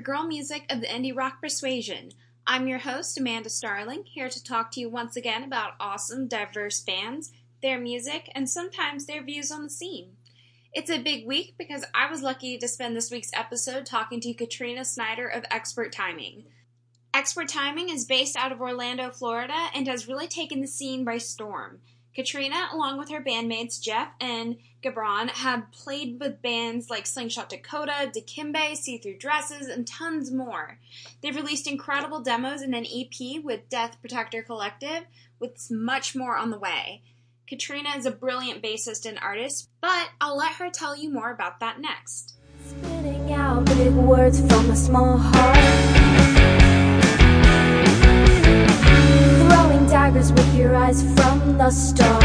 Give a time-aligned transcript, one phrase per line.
[0.00, 2.12] Angry Girl Music of the Indie Rock Persuasion.
[2.46, 6.80] I'm your host, Amanda Starling, here to talk to you once again about awesome, diverse
[6.80, 10.16] bands, their music, and sometimes their views on the scene.
[10.72, 14.32] It's a big week because I was lucky to spend this week's episode talking to
[14.32, 16.44] Katrina Snyder of Expert Timing.
[17.12, 21.18] Expert Timing is based out of Orlando, Florida, and has really taken the scene by
[21.18, 21.80] storm.
[22.14, 28.10] Katrina, along with her bandmates Jeff and Gabron, have played with bands like Slingshot Dakota,
[28.14, 30.78] Dikembe, See Through Dresses, and tons more.
[31.22, 35.04] They've released incredible demos in an EP with Death Protector Collective,
[35.38, 37.02] with much more on the way.
[37.46, 41.60] Katrina is a brilliant bassist and artist, but I'll let her tell you more about
[41.60, 42.36] that next.
[42.66, 46.00] Spitting out big words from a small heart.
[49.90, 52.22] Daggers with your eyes from the start.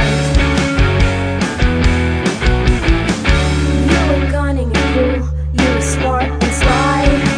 [3.89, 7.34] You were gunning a fool, you were smart and sly.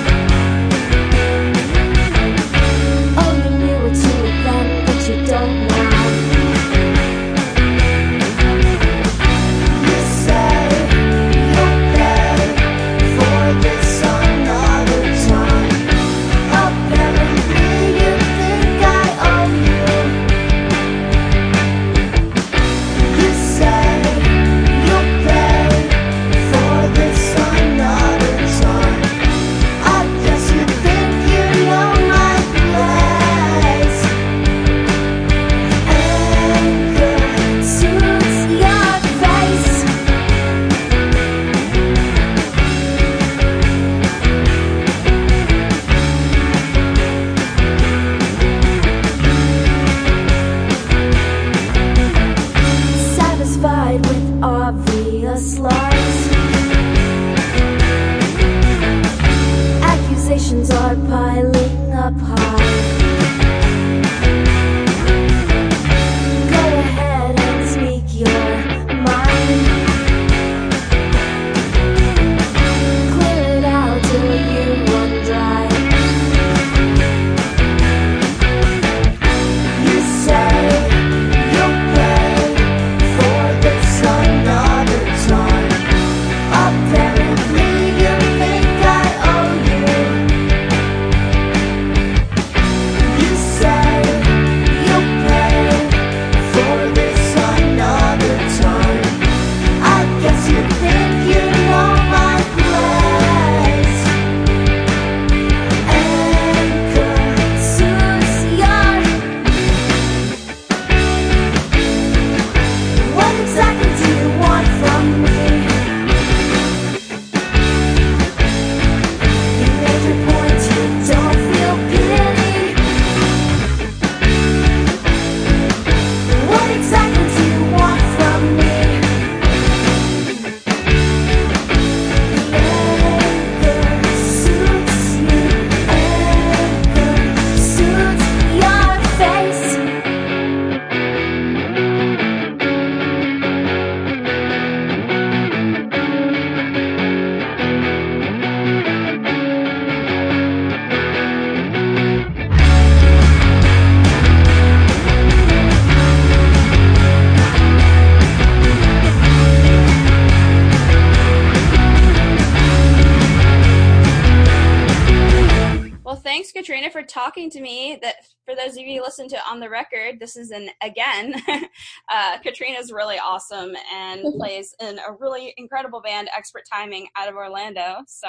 [170.27, 171.41] This is an again.
[172.11, 177.35] uh, Katrina's really awesome and plays in a really incredible band, Expert Timing, out of
[177.35, 177.99] Orlando.
[178.07, 178.27] So,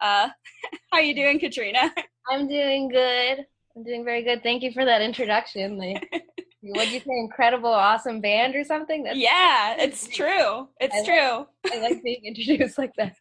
[0.00, 0.28] uh,
[0.92, 1.92] how you doing, Katrina?
[2.30, 3.44] I'm doing good.
[3.76, 4.42] I'm doing very good.
[4.42, 5.76] Thank you for that introduction.
[5.76, 6.10] Like,
[6.62, 7.18] what'd you say?
[7.18, 9.02] Incredible, awesome band or something?
[9.02, 10.68] That's, yeah, it's true.
[10.80, 11.46] It's I true.
[11.70, 13.14] I like being introduced like that.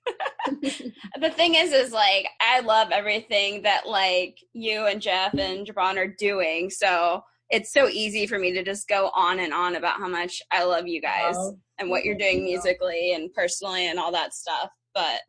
[1.20, 5.98] the thing is is like i love everything that like you and jeff and jabron
[5.98, 9.98] are doing so it's so easy for me to just go on and on about
[10.00, 12.44] how much i love you guys Oh, and what you're doing you.
[12.54, 15.20] musically and personally and all that stuff but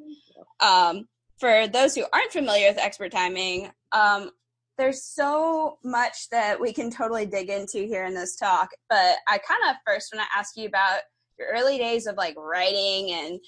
[0.61, 1.07] um
[1.39, 4.31] for those who aren't familiar with expert timing um
[4.79, 9.39] there's so much that we can totally dig into here in this talk but i
[9.39, 11.01] kind of first want to ask you about
[11.39, 13.39] your early days of like writing and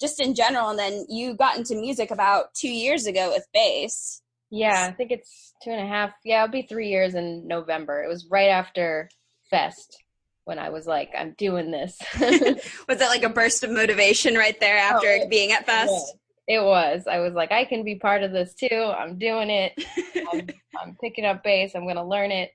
[0.00, 4.22] just in general and then you got into music about two years ago with bass
[4.50, 6.10] Yeah, I think it's two and a half.
[6.24, 8.02] Yeah, it'll be three years in November.
[8.02, 9.08] It was right after
[9.48, 10.02] Fest
[10.44, 11.98] when I was like, I'm doing this.
[12.20, 15.66] was that like a burst of motivation right there oh, after Oh, it- being at
[15.66, 16.16] fest
[16.48, 17.04] It was.
[17.08, 18.92] I was like, I can be part of this too.
[18.96, 19.72] I'm doing it.
[20.32, 20.48] I'm,
[20.80, 21.72] I'm picking up bass.
[21.76, 22.50] I'm going to learn it.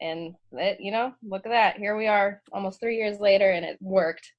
[0.00, 1.76] And it, you know, look at that.
[1.76, 4.32] Here we are almost three years later and it worked.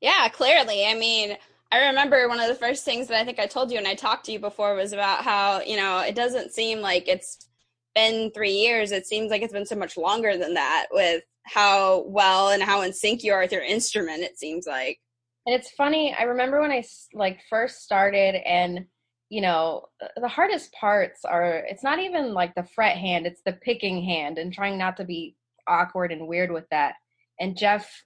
[0.00, 0.84] Yeah, clearly.
[0.86, 1.36] I mean,
[1.74, 3.96] I remember one of the first things that I think I told you and I
[3.96, 7.48] talked to you before was about how, you know, it doesn't seem like it's
[7.96, 8.92] been three years.
[8.92, 12.82] It seems like it's been so much longer than that with how well and how
[12.82, 15.00] in sync you are with your instrument, it seems like.
[15.46, 18.86] And it's funny, I remember when I like first started and
[19.28, 19.86] you know,
[20.20, 24.38] the hardest parts are it's not even like the fret hand, it's the picking hand
[24.38, 25.34] and trying not to be
[25.66, 26.94] awkward and weird with that.
[27.40, 28.04] And Jeff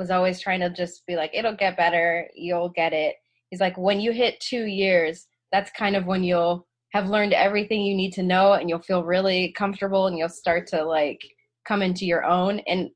[0.00, 3.16] was always trying to just be like, it'll get better, you'll get it.
[3.50, 7.82] He's like, when you hit two years, that's kind of when you'll have learned everything
[7.82, 11.20] you need to know and you'll feel really comfortable and you'll start to like
[11.68, 12.60] come into your own.
[12.60, 12.88] And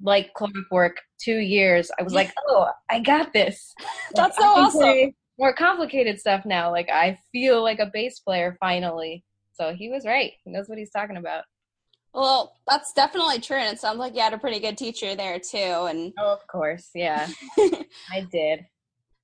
[0.00, 3.74] like clockwork, two years, I was like, oh, I got this.
[4.14, 5.12] That's so awesome.
[5.40, 6.70] More complicated stuff now.
[6.70, 9.24] Like I feel like a bass player finally.
[9.54, 10.30] So he was right.
[10.44, 11.42] He knows what he's talking about.
[12.14, 15.38] Well, that's definitely true, and it sounds like you had a pretty good teacher there
[15.38, 15.56] too.
[15.56, 17.26] And oh, of course, yeah,
[18.10, 18.66] I did.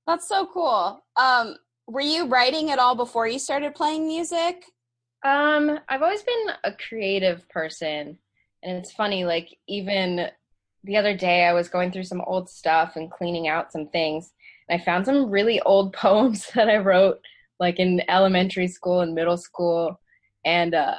[0.07, 1.03] That's so cool.
[1.15, 1.55] Um,
[1.87, 4.65] were you writing at all before you started playing music?
[5.23, 8.17] Um, I've always been a creative person,
[8.63, 9.23] and it's funny.
[9.23, 10.27] Like even
[10.83, 14.31] the other day, I was going through some old stuff and cleaning out some things,
[14.67, 17.19] and I found some really old poems that I wrote,
[17.59, 19.99] like in elementary school and middle school,
[20.43, 20.95] and uh,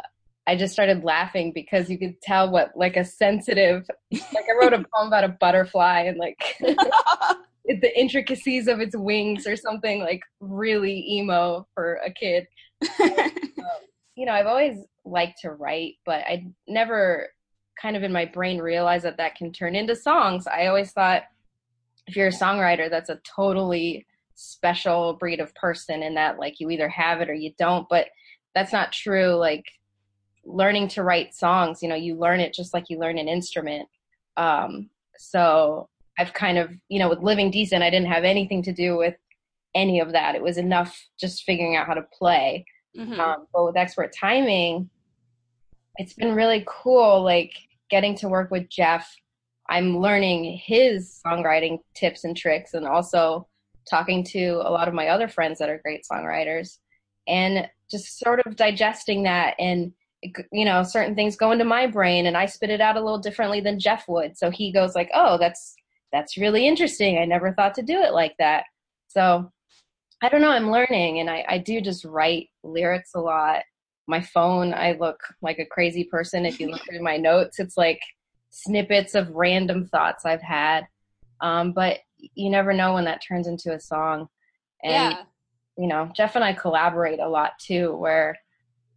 [0.46, 4.72] I just started laughing because you could tell what like a sensitive like I wrote
[4.72, 10.22] a poem about a butterfly and like the intricacies of its wings or something like
[10.40, 12.46] really emo for a kid.
[13.00, 13.30] um,
[14.16, 17.28] you know, I've always liked to write, but I never
[17.80, 20.46] kind of in my brain realized that that can turn into songs.
[20.46, 21.22] I always thought
[22.06, 26.70] if you're a songwriter, that's a totally special breed of person in that like you
[26.70, 28.08] either have it or you don't, but
[28.54, 29.34] that's not true.
[29.34, 29.64] Like
[30.44, 33.88] learning to write songs, you know, you learn it just like you learn an instrument.
[34.36, 35.88] Um, so
[36.18, 39.14] I've kind of, you know, with Living Decent, I didn't have anything to do with
[39.74, 40.34] any of that.
[40.34, 42.64] It was enough just figuring out how to play.
[42.96, 43.20] Mm-hmm.
[43.20, 44.90] Um, but with expert timing,
[45.96, 47.52] it's been really cool, like
[47.90, 49.14] getting to work with Jeff.
[49.68, 53.46] I'm learning his songwriting tips and tricks and also
[53.88, 56.78] talking to a lot of my other friends that are great songwriters
[57.28, 62.26] and just sort of digesting that and you know certain things go into my brain
[62.26, 64.36] and i spit it out a little differently than jeff would.
[64.36, 65.74] So he goes like oh that's
[66.12, 67.18] that's really interesting.
[67.18, 68.64] I never thought to do it like that.
[69.08, 69.50] So
[70.22, 73.62] i don't know i'm learning and i, I do just write lyrics a lot.
[74.06, 76.44] My phone i look like a crazy person.
[76.46, 78.00] If you look through my notes it's like
[78.50, 80.86] snippets of random thoughts i've had.
[81.40, 82.00] Um, but
[82.34, 84.28] you never know when that turns into a song.
[84.82, 85.22] And yeah.
[85.78, 88.36] you know jeff and i collaborate a lot too where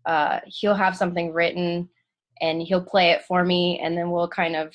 [0.05, 1.89] uh, he'll have something written
[2.41, 4.73] and he'll play it for me and then we'll kind of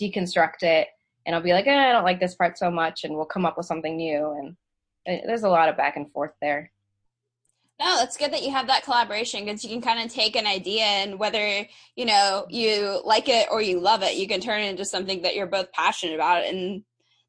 [0.00, 0.88] deconstruct it.
[1.26, 3.46] And I'll be like, eh, I don't like this part so much and we'll come
[3.46, 4.32] up with something new.
[4.38, 4.56] And
[5.06, 6.70] it, there's a lot of back and forth there.
[7.80, 10.46] No, it's good that you have that collaboration because you can kind of take an
[10.46, 11.66] idea and whether,
[11.96, 15.22] you know, you like it or you love it, you can turn it into something
[15.22, 16.44] that you're both passionate about.
[16.44, 16.84] And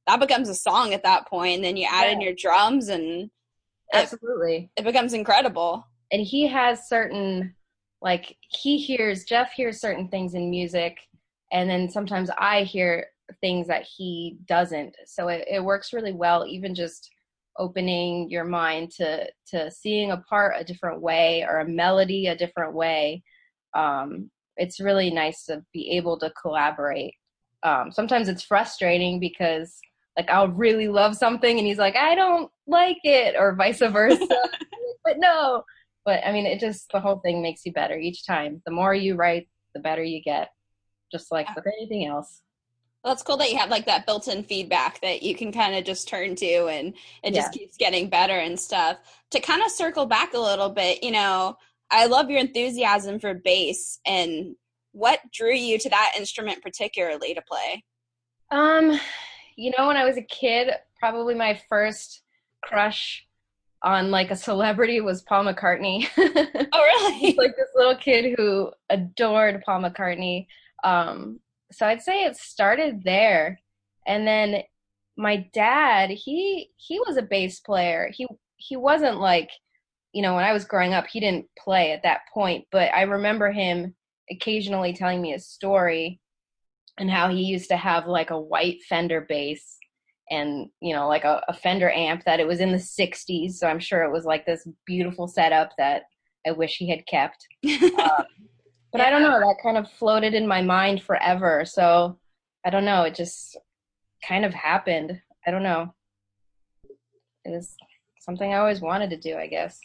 [0.07, 2.11] that becomes a song at that point and then you add yeah.
[2.11, 3.29] in your drums and
[3.93, 4.69] absolutely.
[4.75, 7.53] it, it becomes incredible and he has certain
[8.01, 10.97] like he hears jeff hears certain things in music
[11.51, 13.07] and then sometimes i hear
[13.39, 14.95] things that he doesn't.
[15.05, 17.09] So it, it works really well even just
[17.57, 22.35] opening your mind to to seeing a part a different way or a melody a
[22.35, 23.23] different way.
[23.73, 27.13] Um, it's really nice to be able to collaborate.
[27.63, 29.77] Um, sometimes it's frustrating because
[30.17, 34.27] like i'll really love something and he's like i don't like it or vice versa.
[35.03, 35.63] But no
[36.05, 38.61] but I mean, it just the whole thing makes you better each time.
[38.65, 40.49] The more you write, the better you get,
[41.11, 42.41] just like with anything else.
[43.03, 45.83] Well, it's cool that you have like that built-in feedback that you can kind of
[45.83, 46.93] just turn to, and
[47.23, 47.59] it just yeah.
[47.59, 48.97] keeps getting better and stuff.
[49.31, 51.57] To kind of circle back a little bit, you know,
[51.89, 54.55] I love your enthusiasm for bass, and
[54.91, 57.83] what drew you to that instrument particularly to play?
[58.51, 58.99] Um,
[59.55, 62.21] you know, when I was a kid, probably my first
[62.61, 63.25] crush
[63.83, 66.07] on like a celebrity was Paul McCartney.
[66.17, 66.21] oh,
[66.73, 67.35] really?
[67.37, 70.47] like this little kid who adored Paul McCartney.
[70.83, 71.39] Um,
[71.71, 73.59] so I'd say it started there,
[74.05, 74.63] and then
[75.17, 78.11] my dad he he was a bass player.
[78.13, 79.49] He he wasn't like
[80.13, 83.03] you know when I was growing up he didn't play at that point, but I
[83.03, 83.95] remember him
[84.29, 86.19] occasionally telling me a story
[86.97, 89.77] and how he used to have like a white Fender bass
[90.31, 93.67] and you know like a, a Fender amp that it was in the 60s, so
[93.67, 96.03] I'm sure it was like this beautiful setup that
[96.47, 97.45] I wish he had kept.
[97.99, 98.25] Um,
[98.91, 101.63] but I don't know, that kind of floated in my mind forever.
[101.63, 102.19] So
[102.65, 103.57] I don't know, it just
[104.27, 105.21] kind of happened.
[105.47, 105.93] I don't know.
[107.45, 107.73] It was
[108.19, 109.79] something I always wanted to do, I guess.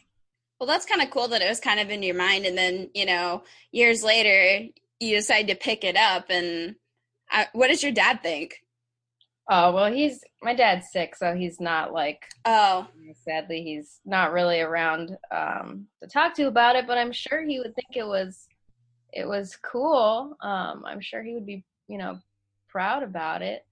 [0.59, 2.91] Well, that's kind of cool that it was kind of in your mind, and then
[2.95, 4.67] you know, years later,
[4.99, 6.27] you decide to pick it up.
[6.31, 6.77] And
[7.31, 8.57] I, what does your dad think?
[9.49, 12.25] Oh well, he's my dad's sick, so he's not like.
[12.45, 12.89] Oh,
[13.25, 16.87] sadly, he's not really around um, to talk to about it.
[16.87, 18.49] But I'm sure he would think it was,
[19.13, 20.37] it was cool.
[20.41, 22.19] Um, I'm sure he would be, you know,
[22.69, 23.65] proud about it.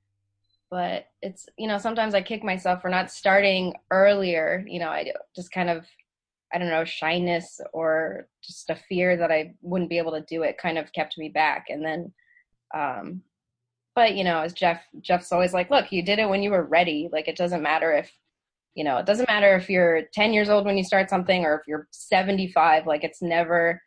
[0.70, 4.64] But it's, you know, sometimes I kick myself for not starting earlier.
[4.68, 5.86] You know, I just kind of,
[6.52, 10.42] I don't know, shyness or just a fear that I wouldn't be able to do
[10.42, 11.66] it kind of kept me back.
[11.68, 12.12] And then,
[12.72, 13.22] um,
[13.94, 16.64] but you know as jeff jeff's always like look you did it when you were
[16.64, 17.08] ready.
[17.12, 18.10] Like it doesn't matter if
[18.74, 21.60] you know it doesn't matter if you're 10 years old when you start something or
[21.60, 23.80] if you're 75 like it's never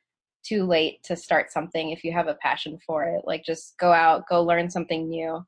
[0.44, 3.22] too late to start something if you have a passion for it.
[3.26, 5.46] Like just go out go learn something new.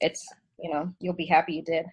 [0.00, 0.26] It's
[0.58, 1.86] you know you'll be happy you did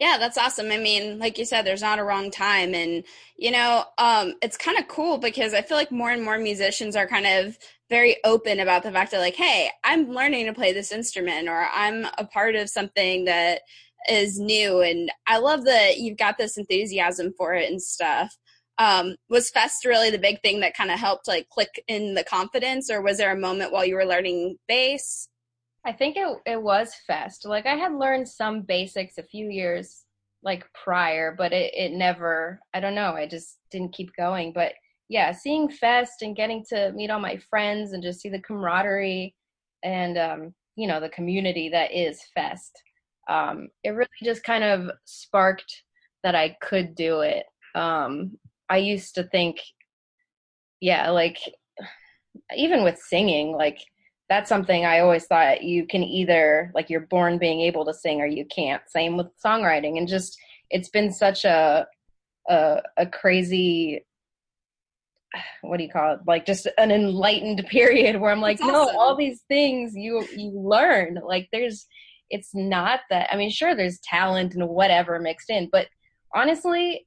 [0.00, 0.72] yeah, that's awesome.
[0.72, 2.74] I mean, like you said, there's not a wrong time.
[2.74, 3.04] And,
[3.36, 6.96] you know, um, it's kind of cool because I feel like more and more musicians
[6.96, 7.58] are kind of
[7.90, 11.68] very open about the fact that, like, hey, I'm learning to play this instrument or
[11.70, 13.60] I'm a part of something that
[14.08, 14.80] is new.
[14.80, 18.34] And I love that you've got this enthusiasm for it and stuff.
[18.78, 22.24] Um, was Fest really the big thing that kind of helped, like, click in the
[22.24, 25.28] confidence, or was there a moment while you were learning bass
[25.84, 27.46] I think it it was Fest.
[27.46, 30.04] Like I had learned some basics a few years
[30.42, 34.52] like prior, but it, it never I don't know, I just didn't keep going.
[34.52, 34.72] But
[35.08, 39.34] yeah, seeing Fest and getting to meet all my friends and just see the camaraderie
[39.82, 42.82] and um, you know, the community that is Fest.
[43.28, 45.82] Um, it really just kind of sparked
[46.22, 47.44] that I could do it.
[47.74, 49.58] Um, I used to think,
[50.80, 51.38] yeah, like
[52.56, 53.78] even with singing, like
[54.30, 58.20] that's something I always thought you can either like you're born being able to sing
[58.20, 58.80] or you can't.
[58.88, 60.38] Same with songwriting, and just
[60.70, 61.86] it's been such a
[62.48, 64.06] a, a crazy
[65.62, 66.20] what do you call it?
[66.26, 71.20] Like just an enlightened period where i'm like no all these things you you learn.
[71.22, 71.86] Like there's
[72.30, 75.88] it's not that i mean sure there's talent and whatever mixed in but
[76.34, 77.06] honestly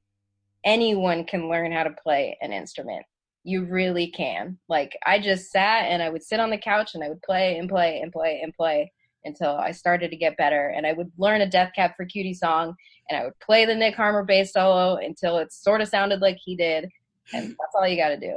[0.64, 3.04] anyone can learn how to play an instrument
[3.44, 4.58] you really can.
[4.68, 7.58] Like I just sat and I would sit on the couch and I would play
[7.58, 8.90] and play and play and play
[9.24, 10.68] until I started to get better.
[10.68, 12.74] And I would learn a Death Cab for Cutie song
[13.08, 16.38] and I would play the Nick Harmer bass solo until it sort of sounded like
[16.42, 16.88] he did.
[17.32, 18.34] And that's all you got to do.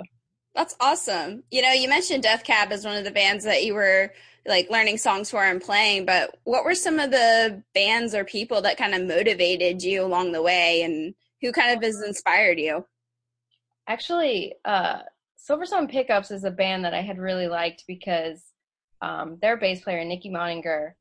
[0.56, 1.44] That's awesome.
[1.52, 4.12] You know, you mentioned Death Cab as one of the bands that you were
[4.46, 8.62] like learning songs for and playing, but what were some of the bands or people
[8.62, 12.86] that kind of motivated you along the way and who kind of has inspired you?
[13.88, 15.00] Actually, uh,
[15.38, 18.44] Silversun Pickups is a band that I had really liked because
[19.02, 20.92] um, their bass player, Nikki Monninger,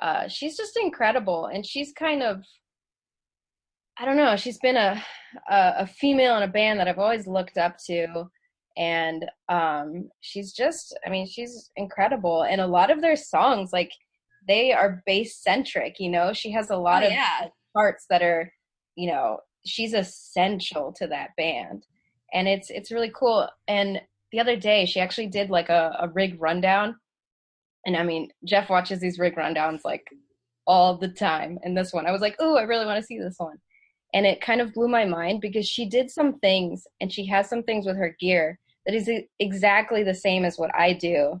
[0.00, 1.46] uh, she's just incredible.
[1.46, 2.42] And she's kind of,
[3.98, 5.02] I don't know, she's been a,
[5.48, 8.24] a, a female in a band that I've always looked up to.
[8.76, 12.42] And um, she's just, I mean, she's incredible.
[12.42, 13.92] And a lot of their songs, like,
[14.48, 16.32] they are bass centric, you know?
[16.32, 17.48] She has a lot oh, of yeah.
[17.74, 18.50] parts that are,
[18.96, 21.84] you know, she's essential to that band
[22.32, 23.48] and it's it's really cool.
[23.68, 24.00] And
[24.32, 26.96] the other day, she actually did like a, a rig rundown,
[27.86, 30.06] and I mean, Jeff watches these rig rundowns like
[30.66, 31.58] all the time.
[31.62, 33.56] And this one, I was like, oh, I really want to see this one.
[34.14, 37.48] And it kind of blew my mind because she did some things, and she has
[37.48, 41.40] some things with her gear that is exactly the same as what I do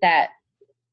[0.00, 0.30] that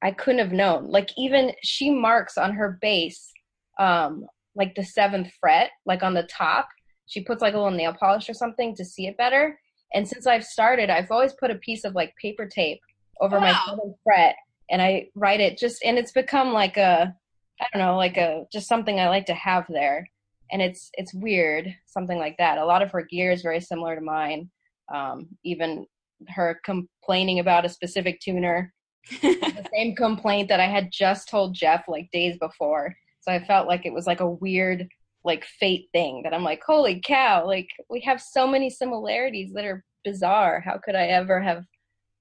[0.01, 0.89] I couldn't have known.
[0.89, 3.31] Like even she marks on her bass,
[3.79, 4.25] um,
[4.55, 6.67] like the seventh fret, like on the top,
[7.07, 9.59] she puts like a little nail polish or something to see it better.
[9.93, 12.79] And since I've started, I've always put a piece of like paper tape
[13.21, 13.63] over wow.
[13.77, 14.35] my fret
[14.69, 17.13] and I write it just, and it's become like a,
[17.61, 20.07] I don't know, like a, just something I like to have there.
[20.51, 22.57] And it's, it's weird, something like that.
[22.57, 24.49] A lot of her gear is very similar to mine.
[24.93, 25.85] Um, even
[26.29, 28.73] her complaining about a specific tuner,
[29.21, 32.95] the same complaint that I had just told Jeff like days before.
[33.21, 34.87] So I felt like it was like a weird
[35.25, 39.65] like fate thing that I'm like, holy cow, like we have so many similarities that
[39.65, 40.61] are bizarre.
[40.61, 41.65] How could I ever have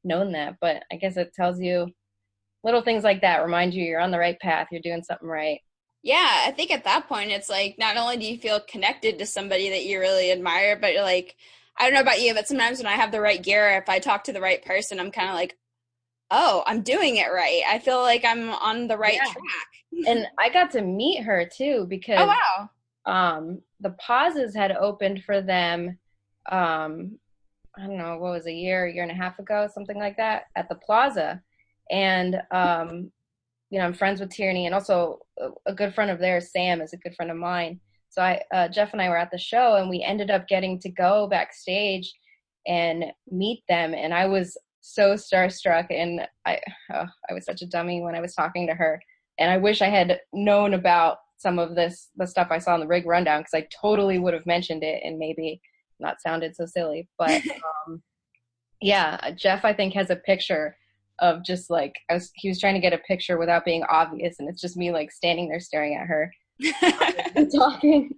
[0.05, 0.57] known that?
[0.61, 1.89] But I guess it tells you
[2.65, 5.61] little things like that remind you you're on the right path, you're doing something right.
[6.03, 9.27] Yeah, I think at that point it's like not only do you feel connected to
[9.27, 11.37] somebody that you really admire, but you're like,
[11.79, 13.99] I don't know about you, but sometimes when I have the right gear, if I
[13.99, 15.57] talk to the right person, I'm kind of like,
[16.31, 17.63] oh, I'm doing it right.
[17.69, 19.27] I feel like I'm on the right Yeah.
[19.27, 19.69] track.
[20.07, 22.71] and I got to meet her too oh, because Oh wow.
[23.07, 25.99] Um the pauses had opened for them
[26.51, 27.19] um
[27.79, 30.17] i don't know what was a year a year and a half ago something like
[30.17, 31.41] that at the plaza.
[31.91, 33.11] And um
[33.71, 35.19] you know i'm friends with tierney and also
[35.67, 37.81] a, good friend of theirs sam is a good friend of mine.
[38.09, 40.79] So i uh, jeff and i were at the show and we ended up getting
[40.81, 42.13] to go backstage
[42.67, 43.93] and meet them.
[43.95, 46.59] And i was so starstruck and i
[46.93, 49.01] oh, i was such a dummy when i was talking to her.
[49.39, 52.81] And I wish I had known about some of this the stuff I saw in
[52.81, 55.61] the rig rundown because I totally would have mentioned it and maybe
[56.01, 57.09] not sounded so silly.
[57.19, 57.43] But
[57.89, 58.03] um,
[58.81, 60.77] yeah, Jeff I think has a picture
[61.21, 64.37] of just like I was he was trying to get a picture without being obvious,
[64.39, 66.33] and it's just me like standing there staring at her
[67.37, 68.11] and talking.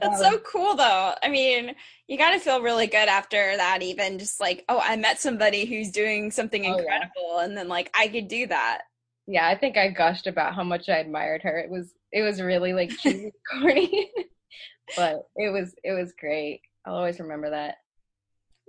[0.00, 1.14] That's so cool though.
[1.22, 1.74] I mean,
[2.06, 5.64] you got to feel really good after that even just like, oh, I met somebody
[5.64, 6.74] who's doing something Oh, yeah.
[6.78, 8.82] incredible and then like I could do that.
[9.26, 11.58] yeah, I think I gushed about how much I admired her.
[11.58, 14.10] It was it was really like cheesy corny,
[14.96, 16.62] but it was it was great.
[16.84, 17.76] I'll always remember that.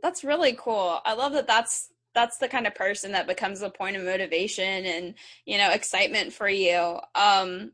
[0.01, 0.99] That's really cool.
[1.05, 4.85] I love that that's that's the kind of person that becomes a point of motivation
[4.85, 5.13] and,
[5.45, 6.99] you know, excitement for you.
[7.15, 7.71] Um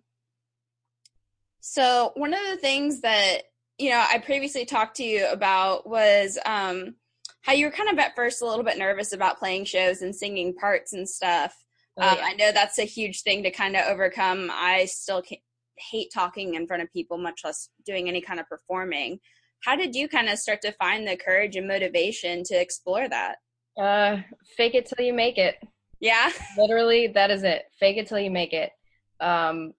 [1.62, 3.44] so one of the things that,
[3.80, 6.96] you know, I previously talked to you about was um
[7.42, 10.16] how you were kind of at first a little bit nervous about playing shows and
[10.16, 11.56] singing parts and stuff.
[11.98, 12.18] Oh, um.
[12.22, 14.50] I know that's a huge thing to kind of overcome.
[14.52, 15.42] I still ca
[15.78, 19.20] hate talking in front of people, much less doing any kind of performing.
[19.64, 23.38] How did you kind of start to find the courage and motivation to explore that?
[23.78, 24.18] Uh,
[24.58, 25.56] fake it till you make it.
[26.00, 26.32] Yeah.
[26.58, 27.64] Literally, that is it.
[27.80, 28.72] Fake it till you make it.
[29.20, 29.74] Um,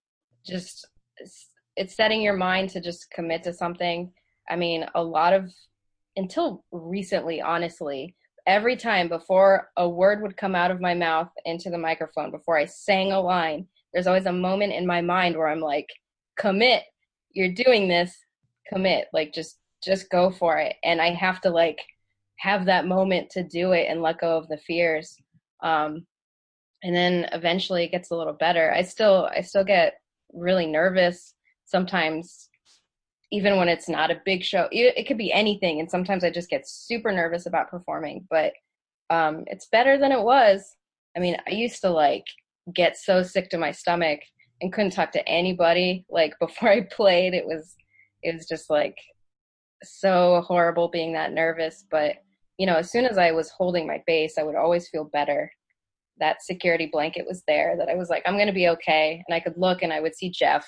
[0.45, 0.87] just
[1.19, 4.13] it's, it's setting your mind to just commit to something.
[4.49, 5.53] I mean, a lot of
[6.17, 11.69] until recently, honestly, every time before a word would come out of my mouth into
[11.69, 15.49] the microphone, before I sang a line, there's always a moment in my mind where
[15.49, 15.89] I'm like,
[16.39, 16.83] commit.
[17.31, 18.15] You're doing this.
[18.71, 19.07] Commit.
[19.15, 20.77] Like just just go for it.
[20.85, 21.81] And I have to like
[22.39, 25.17] have that moment to do it and let go of the fears.
[25.63, 26.07] Um,
[26.83, 28.71] and then eventually it gets a little better.
[28.71, 29.95] I still I still get
[30.35, 31.33] really nervous
[31.65, 32.51] sometimes
[33.33, 34.69] even when it's not a big show.
[34.71, 38.53] It, it could be anything and sometimes I just get super nervous about performing, but
[39.09, 40.77] um it's better than it was.
[41.17, 42.27] I mean, I used to like
[42.75, 44.21] get so sick to my stomach
[44.61, 47.35] and couldn't talk to anybody like before I played.
[47.35, 47.75] It was
[48.23, 48.97] it was just like
[49.85, 52.17] so horrible being that nervous, but
[52.59, 55.51] you know, as soon as I was holding my bass, I would always feel better.
[56.19, 59.23] That security blanket was there that I was like, I'm going to be okay.
[59.29, 60.67] And I could look and I would see Jeff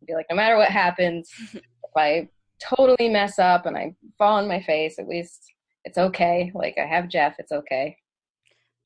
[0.00, 1.62] and be like, no matter what happens, if
[1.96, 2.28] I
[2.62, 5.42] totally mess up and I fall on my face, at least
[5.84, 6.52] it's okay.
[6.54, 7.96] Like, I have Jeff, it's okay.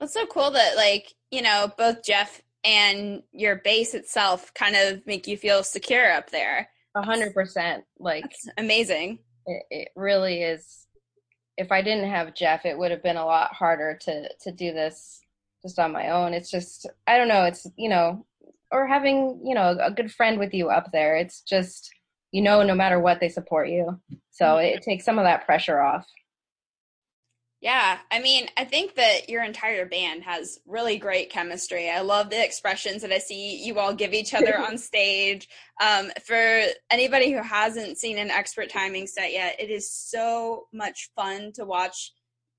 [0.01, 5.07] That's so cool that like, you know, both Jeff and your bass itself kind of
[5.07, 6.69] make you feel secure up there.
[6.95, 7.85] A hundred percent.
[7.99, 9.21] Like, That's amazing.
[9.47, 10.87] it, it really is.
[11.57, 14.73] If I didn't have Jeff, it would have been a lot harder to to do
[14.73, 15.21] this
[15.63, 16.35] just on my own.
[16.35, 17.45] It's just I don't know.
[17.45, 18.27] It's you know,
[18.71, 21.17] or having you know a good friend with you up there.
[21.17, 21.91] It's just
[22.33, 23.99] you know, no matter what, they support you.
[24.31, 24.77] So mm-hmm.
[24.77, 26.07] it takes some of that pressure off.
[27.61, 31.91] Yeah, I mean, I think that your entire band has really great chemistry.
[31.91, 35.49] I love the expressions that I see you all give each other on stage.
[35.81, 41.11] Um, for anybody who hasn't seen an expert timing set yet, it is so much
[41.17, 42.13] fun to watch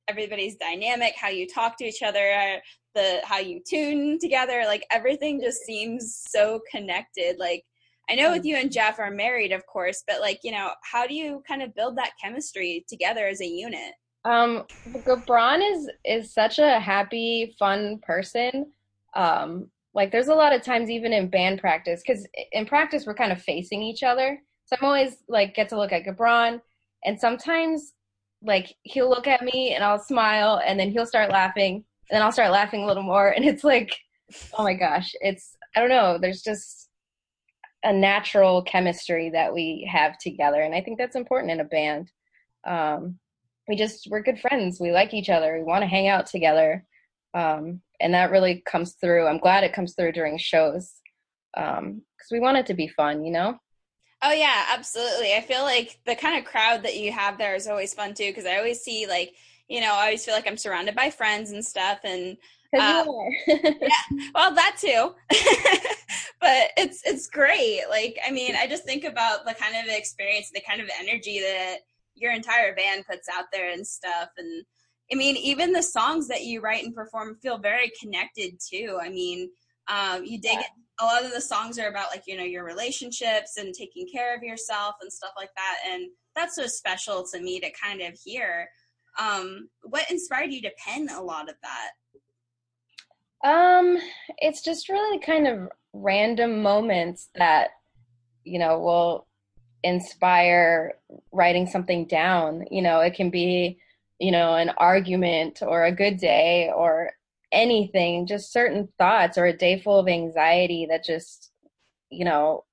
[0.09, 2.59] everybody's dynamic, how you talk to each other,
[2.93, 4.63] the how you tune together.
[4.65, 7.37] Like everything just seems so connected.
[7.39, 7.63] Like
[8.09, 11.07] I know with you and Jeff are married, of course, but like you know, how
[11.07, 13.93] do you kind of build that chemistry together as a unit?
[14.25, 18.71] Um, Gabron is is such a happy, fun person.
[19.15, 23.15] Um, like there's a lot of times even in band practice, because in practice we're
[23.15, 24.39] kind of facing each other.
[24.65, 26.61] So I'm always like get to look at Gabron,
[27.05, 27.93] and sometimes
[28.43, 32.21] like he'll look at me and I'll smile, and then he'll start laughing, and then
[32.21, 33.97] I'll start laughing a little more, and it's like,
[34.57, 36.17] oh my gosh, it's I don't know.
[36.19, 36.89] There's just
[37.83, 42.11] a natural chemistry that we have together, and I think that's important in a band.
[42.65, 43.17] Um,
[43.69, 46.83] we just we're good friends we like each other we want to hang out together
[47.33, 50.95] um, and that really comes through i'm glad it comes through during shows
[51.53, 53.57] because we want it to be fun you know
[54.21, 55.33] Oh yeah, absolutely.
[55.33, 58.27] I feel like the kind of crowd that you have there is always fun too
[58.27, 59.33] because I always see like,
[59.69, 62.37] you know, I always feel like I'm surrounded by friends and stuff and.
[62.77, 63.73] Uh, you are.
[64.35, 65.15] well, that too.
[66.41, 67.81] but it's it's great.
[67.89, 71.39] Like, I mean, I just think about the kind of experience, the kind of energy
[71.39, 71.77] that
[72.19, 74.65] your entire band puts out there and stuff and
[75.11, 78.99] I mean, even the songs that you write and perform feel very connected too.
[79.01, 79.49] I mean,
[79.87, 80.63] um, you dig Yeah.
[81.01, 84.35] A lot of the songs are about like you know your relationships and taking care
[84.35, 88.19] of yourself and stuff like that, and that's so special to me to kind of
[88.23, 88.69] hear.
[89.17, 91.91] Um, what inspired you to pen a lot of that?
[93.49, 93.97] Um,
[94.39, 97.69] it's just really kind of random moments that,
[98.43, 99.27] you know, will
[99.83, 100.93] inspire
[101.31, 102.65] writing something down.
[102.71, 103.79] You know, it can be,
[104.19, 107.11] you know, an argument or a good day or
[107.51, 111.51] anything, just certain thoughts or a day full of anxiety that just,
[112.09, 112.65] you know,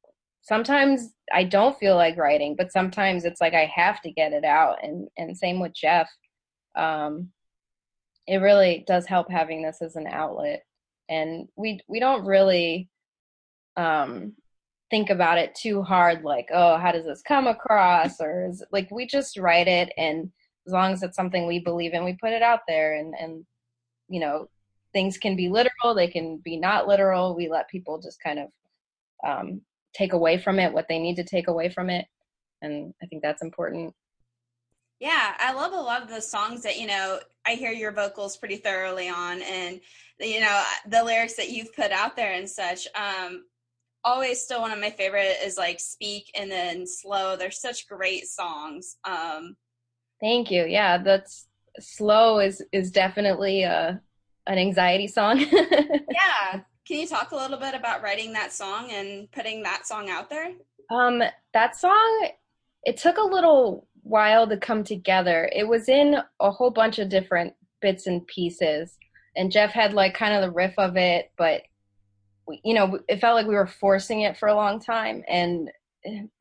[0.42, 4.45] sometimes I don't feel like writing, but sometimes it's like I have to get it
[4.45, 4.79] out.
[4.83, 6.09] And, and same with Jeff.
[6.77, 7.31] Um,
[8.27, 10.62] it really does help having this as an outlet
[11.09, 12.88] and we we don't really
[13.77, 14.33] um
[14.90, 18.88] think about it too hard like oh how does this come across or is, like
[18.90, 20.31] we just write it and
[20.66, 23.44] as long as it's something we believe in we put it out there and and
[24.09, 24.49] you know
[24.92, 28.49] things can be literal they can be not literal we let people just kind of
[29.27, 29.61] um
[29.94, 32.07] take away from it what they need to take away from it
[32.62, 33.92] and i think that's important
[34.99, 38.38] Yeah, I love a lot of the songs that, you know, I hear your vocals
[38.38, 39.79] pretty thoroughly on and
[40.18, 42.88] you know, the lyrics that you've put out there and such.
[42.94, 43.44] Um
[44.07, 47.37] always still one of my favorite is like Speak and then Slow.
[47.37, 48.97] They're such great songs.
[49.05, 49.57] Um
[50.19, 51.47] thank you yeah that's
[51.79, 54.01] slow is is definitely a
[54.47, 56.62] an anxiety song yeah.
[56.87, 60.31] Can you talk a little bit about writing that song and putting that song out
[60.31, 60.53] there?
[60.88, 61.21] Um,
[61.53, 62.29] that song,
[62.85, 65.51] it took a little while to come together.
[65.53, 68.97] It was in a whole bunch of different bits and pieces,
[69.35, 71.62] and Jeff had like kind of the riff of it, but
[72.65, 75.71] you know, it felt like we were forcing it for a long time, and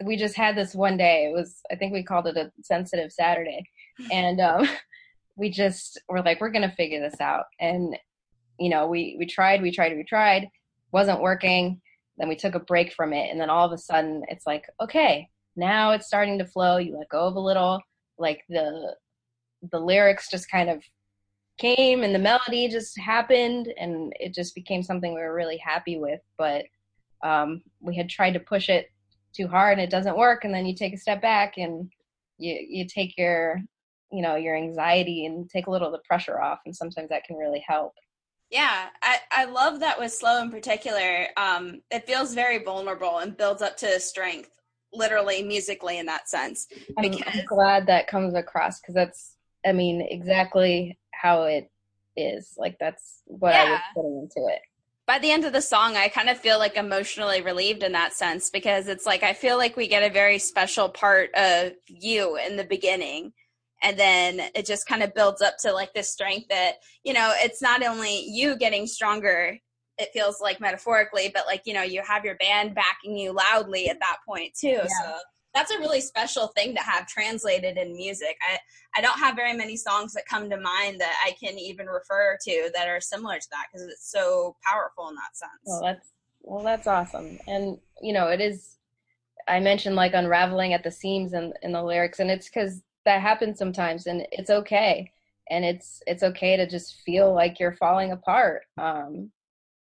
[0.03, 1.25] we just had this one day.
[1.25, 3.63] It was, I think we called it a sensitive Saturday,
[4.11, 4.67] and um,
[5.35, 7.97] we just were like, we're gonna figure this out, and
[8.59, 10.49] you know, we we tried, we tried, we tried,
[10.91, 11.81] wasn't working.
[12.17, 14.63] Then we took a break from it and then all of a sudden it's like
[14.81, 16.77] okay now it's starting to flow.
[16.77, 17.81] You let go of a little
[18.17, 18.95] like the
[19.71, 20.83] the lyrics just kind of
[21.57, 25.97] came and the melody just happened and it just became something we were really happy
[25.97, 26.65] with but
[27.23, 28.91] um, we had tried to push it
[29.33, 31.89] too hard and it doesn't work and then you take a step back and
[32.37, 33.61] you you take your
[34.11, 37.23] you know your anxiety and take a little of the pressure off and sometimes that
[37.23, 37.93] can really help
[38.51, 41.27] Yeah, I, I love that with Slow in particular.
[41.35, 44.51] Um, it feels very vulnerable and builds up to strength,
[44.93, 46.67] literally musically in that sense.
[46.97, 51.71] I'm, Because- I'm glad that comes across because that's, I mean, exactly how it
[52.15, 52.53] is.
[52.57, 54.61] Like that's what I was putting into it.
[55.07, 58.13] By the end of the song, I kind of feel like emotionally relieved in that
[58.13, 62.37] sense because it's like I feel like we get a very special part of you
[62.37, 63.33] in the beginning.
[63.83, 67.33] And then it just kind of builds up to like this strength that, you know,
[67.35, 69.57] it's not only you getting stronger,
[69.97, 73.89] it feels like metaphorically, but like, you know, you have your band backing you loudly
[73.89, 74.79] at that point too.
[74.81, 75.17] So
[75.55, 78.37] that's a really special thing to have translated in music.
[78.47, 78.59] I,
[78.97, 82.37] I don't have very many songs that come to mind that I can even refer
[82.43, 85.51] to that are similar to that because it's so powerful in that sense.
[85.65, 87.39] Well, that's well, that's awesome.
[87.47, 88.77] And you know, it is.
[89.47, 93.21] I mentioned like unraveling at the seams in in the lyrics, and it's because that
[93.21, 95.09] happens sometimes, and it's okay.
[95.49, 98.63] And it's it's okay to just feel like you're falling apart.
[98.77, 99.31] Um,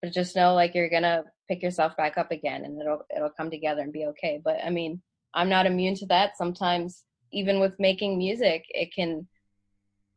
[0.01, 3.51] but just know like you're gonna pick yourself back up again, and it'll it'll come
[3.51, 4.41] together and be okay.
[4.43, 5.01] But I mean,
[5.33, 6.37] I'm not immune to that.
[6.37, 9.27] Sometimes, even with making music, it can.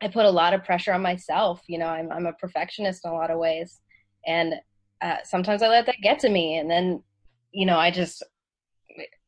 [0.00, 1.62] I put a lot of pressure on myself.
[1.68, 3.80] You know, I'm I'm a perfectionist in a lot of ways,
[4.26, 4.54] and
[5.00, 7.02] uh, sometimes I let that get to me, and then,
[7.52, 8.22] you know, I just,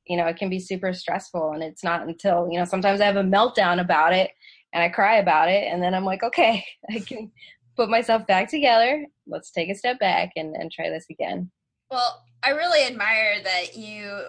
[0.06, 3.06] you know, it can be super stressful, and it's not until you know sometimes I
[3.06, 4.30] have a meltdown about it,
[4.72, 7.30] and I cry about it, and then I'm like, okay, I can
[7.76, 9.06] put myself back together.
[9.26, 11.50] Let's take a step back and and try this again.
[11.90, 14.24] Well, I really admire that you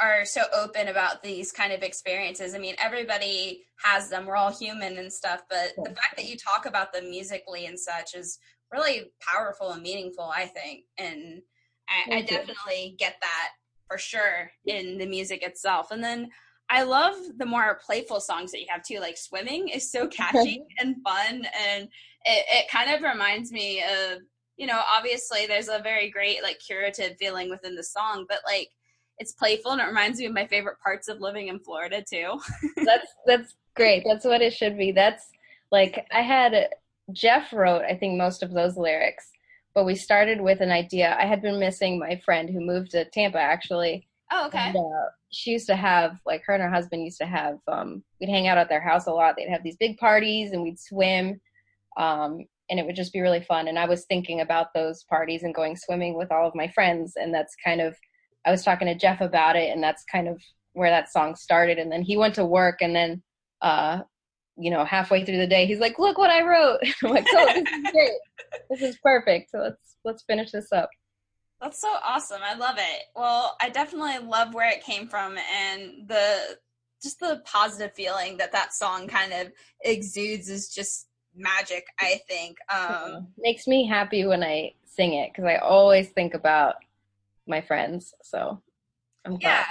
[0.00, 2.54] are so open about these kind of experiences.
[2.54, 4.26] I mean, everybody has them.
[4.26, 7.78] We're all human and stuff, but the fact that you talk about them musically and
[7.78, 8.38] such is
[8.72, 10.84] really powerful and meaningful, I think.
[10.98, 11.40] And
[11.88, 13.48] I, I definitely get that
[13.88, 15.90] for sure in the music itself.
[15.90, 16.28] And then
[16.68, 18.98] I love the more playful songs that you have too.
[18.98, 21.46] Like Swimming is so catchy and fun.
[21.68, 21.84] And
[22.24, 24.20] it, it kind of reminds me of
[24.56, 28.70] you know, obviously there's a very great like curative feeling within the song, but like
[29.18, 32.40] it's playful and it reminds me of my favorite parts of living in Florida too.
[32.84, 34.04] that's that's great.
[34.06, 34.92] That's what it should be.
[34.92, 35.30] That's
[35.72, 36.68] like I had
[37.12, 39.30] Jeff wrote I think most of those lyrics,
[39.74, 41.16] but we started with an idea.
[41.18, 44.58] I had been missing my friend who moved to Tampa actually, Oh, okay.
[44.58, 48.02] And, uh, she used to have like her and her husband used to have um
[48.20, 49.34] we'd hang out at their house a lot.
[49.36, 51.40] They'd have these big parties and we'd swim.
[51.96, 53.68] Um, and it would just be really fun.
[53.68, 57.12] And I was thinking about those parties and going swimming with all of my friends.
[57.16, 57.96] And that's kind of,
[58.46, 60.40] I was talking to Jeff about it, and that's kind of
[60.72, 61.78] where that song started.
[61.78, 63.22] And then he went to work, and then,
[63.60, 64.00] uh,
[64.56, 67.46] you know, halfway through the day, he's like, "Look what I wrote." I'm like, "Oh,
[67.54, 68.12] this is great.
[68.70, 69.50] This is perfect.
[69.50, 70.88] So let's let's finish this up."
[71.60, 72.40] That's so awesome.
[72.44, 73.02] I love it.
[73.14, 76.58] Well, I definitely love where it came from and the
[77.02, 82.56] just the positive feeling that that song kind of exudes is just magic, I think.
[82.72, 86.76] Um makes me happy when I sing it because I always think about
[87.46, 88.14] my friends.
[88.22, 88.62] So
[89.24, 89.50] I'm glad.
[89.50, 89.64] yeah.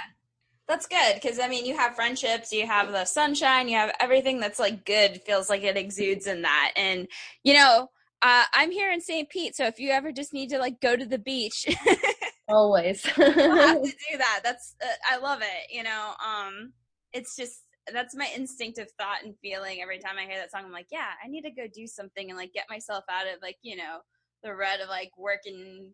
[0.68, 4.40] That's good because I mean, you have friendships, you have the sunshine, you have everything
[4.40, 6.72] that's like good feels like it exudes in that.
[6.76, 7.06] And
[7.44, 7.88] you know,
[8.22, 9.28] uh, I'm here in St.
[9.28, 11.66] Pete, so if you ever just need to like go to the beach,
[12.48, 13.04] Always.
[13.06, 14.40] have to do that.
[14.44, 15.74] That's uh, I love it.
[15.74, 16.72] You know, um,
[17.12, 17.62] it's just
[17.92, 20.62] that's my instinctive thought and feeling every time I hear that song.
[20.64, 23.42] I'm like, yeah, I need to go do something and like get myself out of
[23.42, 23.98] like you know
[24.42, 25.92] the rut of like working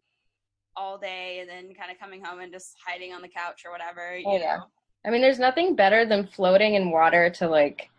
[0.76, 3.70] all day and then kind of coming home and just hiding on the couch or
[3.72, 4.16] whatever.
[4.16, 4.56] You Oh, yeah.
[4.56, 4.64] know.
[5.06, 7.90] I mean, there's nothing better than floating in water to like,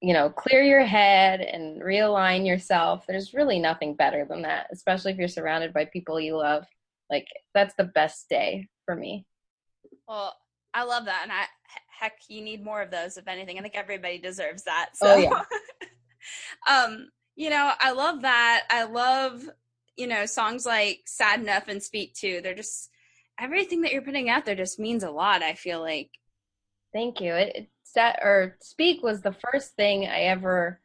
[0.00, 3.04] you know, clear your head and realign yourself.
[3.06, 6.64] There's really nothing better than that, especially if you're surrounded by people you love.
[7.10, 9.26] Like, that's the best day for me.
[10.08, 10.34] Well,
[10.72, 11.44] I love that, and I
[12.00, 13.16] heck, you need more of those.
[13.18, 14.90] If anything, I think everybody deserves that.
[14.94, 15.42] So, Oh, yeah.
[16.68, 18.62] um, you know, I love that.
[18.70, 19.48] I love
[20.00, 22.90] you know songs like "Sad Enough" and "Speak Too." They're just
[23.38, 25.42] everything that you're putting out there just means a lot.
[25.42, 26.10] I feel like.
[26.92, 27.34] Thank you.
[27.34, 30.80] It, it set or speak was the first thing I ever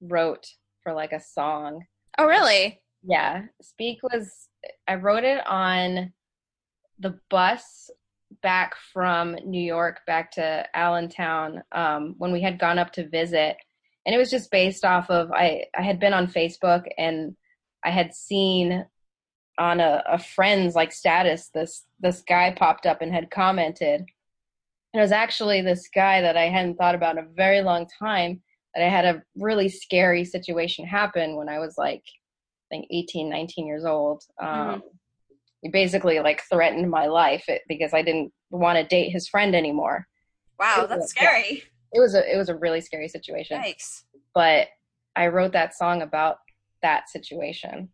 [0.00, 0.46] wrote
[0.82, 1.84] for like a song.
[2.18, 2.80] Oh, really?
[3.02, 4.48] Yeah, Speak was
[4.88, 6.12] I wrote it on
[6.98, 7.90] the bus
[8.42, 13.56] back from New York back to Allentown um, when we had gone up to visit,
[14.06, 17.36] and it was just based off of I I had been on Facebook and
[17.84, 18.86] I had seen
[19.58, 24.06] on a, a friend's like status this this guy popped up and had commented, and
[24.94, 28.42] it was actually this guy that I hadn't thought about in a very long time
[28.74, 32.02] that I had a really scary situation happen when I was like
[32.70, 34.22] I think 18, 19 years old.
[34.42, 34.82] Um,
[35.62, 40.06] He basically like threatened my life because I didn't want to date his friend anymore.
[40.58, 41.62] Wow, that's scary.
[41.92, 43.60] It was a it was a really scary situation.
[43.60, 44.02] Yikes.
[44.34, 44.68] But
[45.16, 46.38] I wrote that song about
[46.84, 47.88] that situation,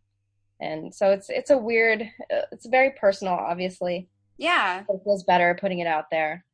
[0.59, 2.03] and so it's it's a weird.
[2.03, 4.09] uh, It's very personal, obviously.
[4.37, 4.81] Yeah.
[4.87, 6.45] It feels better putting it out there,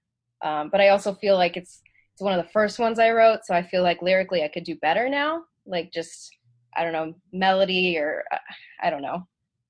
[0.44, 1.82] um, but I also feel like it's
[2.14, 4.64] it's one of the first ones I wrote, so I feel like lyrically I could
[4.64, 5.44] do better now.
[5.66, 6.36] Like just
[6.76, 8.38] I don't know melody or uh,
[8.82, 9.28] I don't know.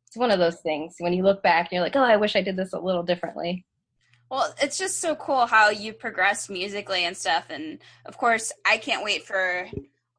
[0.08, 2.36] It's one of those things when you look back and you're like, oh, I wish
[2.36, 3.66] I did this a little differently.
[4.30, 7.46] Well, it's just so cool how you progress musically and stuff.
[7.50, 9.68] And of course, I can't wait for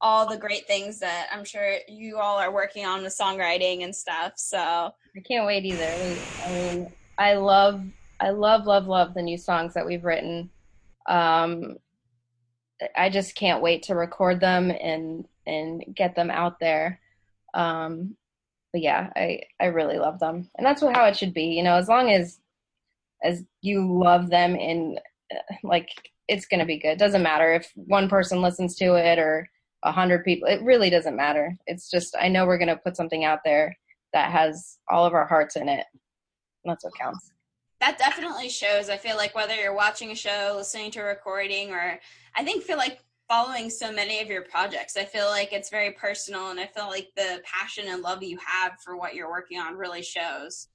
[0.01, 3.95] all the great things that I'm sure you all are working on with songwriting and
[3.95, 4.35] stuff.
[4.37, 6.17] So, I can't wait either.
[6.45, 7.83] I mean, I love,
[8.21, 10.51] I love, love, love the new songs that we've written.
[11.09, 11.79] Um,
[12.97, 17.01] I just can't wait to record them and and get them out there.
[17.55, 18.17] Um,
[18.73, 21.47] but yeah, I I really love them, and that's what how it should be.
[21.47, 22.39] You know, as long as
[23.23, 25.01] as you love them and
[25.35, 25.89] uh, like
[26.29, 26.99] it's gonna be good.
[26.99, 29.49] Doesn't matter if one person listens to it or
[29.83, 30.49] a hundred people.
[30.49, 31.57] It really doesn't matter.
[31.67, 33.77] It's just I know we're gonna put something out there
[34.13, 35.87] that has all of our hearts in it.
[36.65, 37.33] And that's what counts.
[37.81, 38.89] that definitely shows.
[38.91, 41.99] I feel like whether you're watching a show, listening to a recording, or
[42.37, 45.93] I think feel like following so many of your projects, I feel like it's very
[45.93, 49.59] personal and I feel like the passion and love you have for what you're working
[49.61, 50.69] on really shows.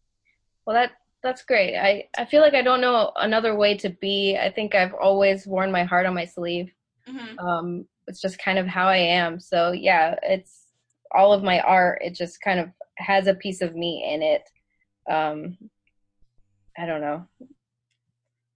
[0.66, 1.78] Well, that that's great.
[1.78, 4.38] I I feel like I don't know another way to be.
[4.38, 6.72] I think I've always worn my heart on my sleeve.
[7.06, 9.40] hmm Um, it's just kind of how I am.
[9.40, 10.68] So yeah, it's
[11.12, 12.02] all of my art.
[12.04, 14.50] It just kind of has a piece of me in it.
[15.10, 15.58] Um,
[16.78, 17.28] I don't know.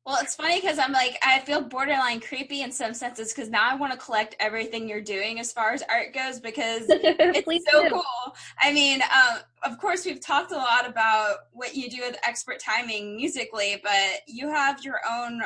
[0.08, 3.70] Well, it's funny because I'm like, I feel borderline creepy in some senses because now
[3.70, 7.84] I want to collect everything you're doing as far as art goes because it's so
[7.84, 7.90] do.
[7.90, 8.36] cool.
[8.62, 12.58] I mean, um, of course, we've talked a lot about what you do with expert
[12.58, 15.42] timing musically, but you have your own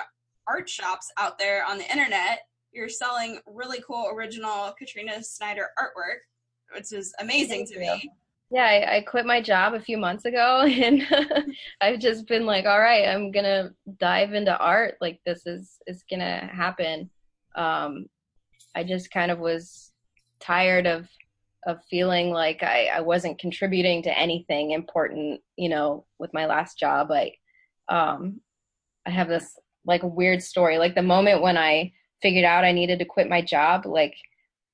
[0.48, 2.42] art shops out there on the internet.
[2.72, 6.20] You're selling really cool original Katrina Snyder artwork,
[6.76, 7.80] which is amazing Thank to you.
[7.82, 8.12] me.
[8.50, 11.08] Yeah, I, I quit my job a few months ago, and
[11.82, 14.96] I've just been like, all right, I'm gonna dive into art.
[15.02, 17.10] Like this is is gonna happen.
[17.56, 18.08] Um,
[18.76, 19.92] I just kind of was
[20.40, 21.08] tired of
[21.68, 26.78] of feeling like I, I wasn't contributing to anything important, you know, with my last
[26.78, 27.12] job.
[27.12, 27.34] I
[27.88, 28.42] um
[29.06, 30.78] I have this like weird story.
[30.78, 34.16] Like the moment when I figured out I needed to quit my job, like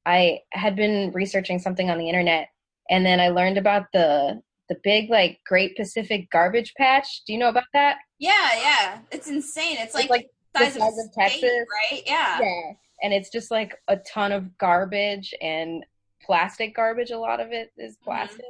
[0.06, 2.50] I had been researching something on the internet,
[2.90, 7.24] and then I learned about the the big like Great Pacific Garbage Patch.
[7.26, 7.98] Do you know about that?
[8.20, 9.00] Yeah, yeah.
[9.12, 9.78] It's insane.
[9.80, 11.68] It's like, It's like the size, size of, of state, Texas.
[11.92, 12.04] right?
[12.06, 12.40] Yeah.
[12.42, 12.74] Yeah.
[13.04, 15.86] And it's just like a ton of garbage and
[16.22, 17.12] plastic garbage.
[17.12, 18.06] A lot of it is mm-hmm.
[18.06, 18.46] plastic.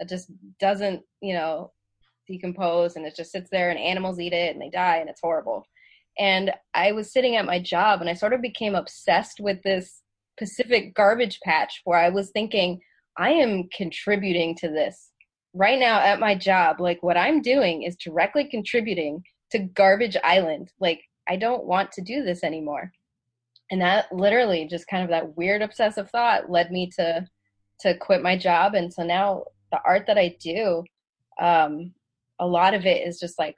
[0.00, 1.72] It just doesn't, you know,
[2.26, 5.20] decompose and it just sits there and animals eat it and they die and it's
[5.20, 5.66] horrible.
[6.20, 10.02] And I was sitting at my job and I sort of became obsessed with this
[10.38, 12.78] Pacific garbage patch where I was thinking,
[13.16, 15.12] I am contributing to this
[15.54, 16.78] right now at my job.
[16.78, 20.70] Like what I'm doing is directly contributing to Garbage Island.
[20.78, 22.92] Like I don't want to do this anymore.
[23.70, 27.26] And that literally just kind of that weird obsessive thought led me to
[27.80, 30.84] to quit my job and so now the art that I do
[31.40, 31.94] um
[32.38, 33.54] a lot of it is just like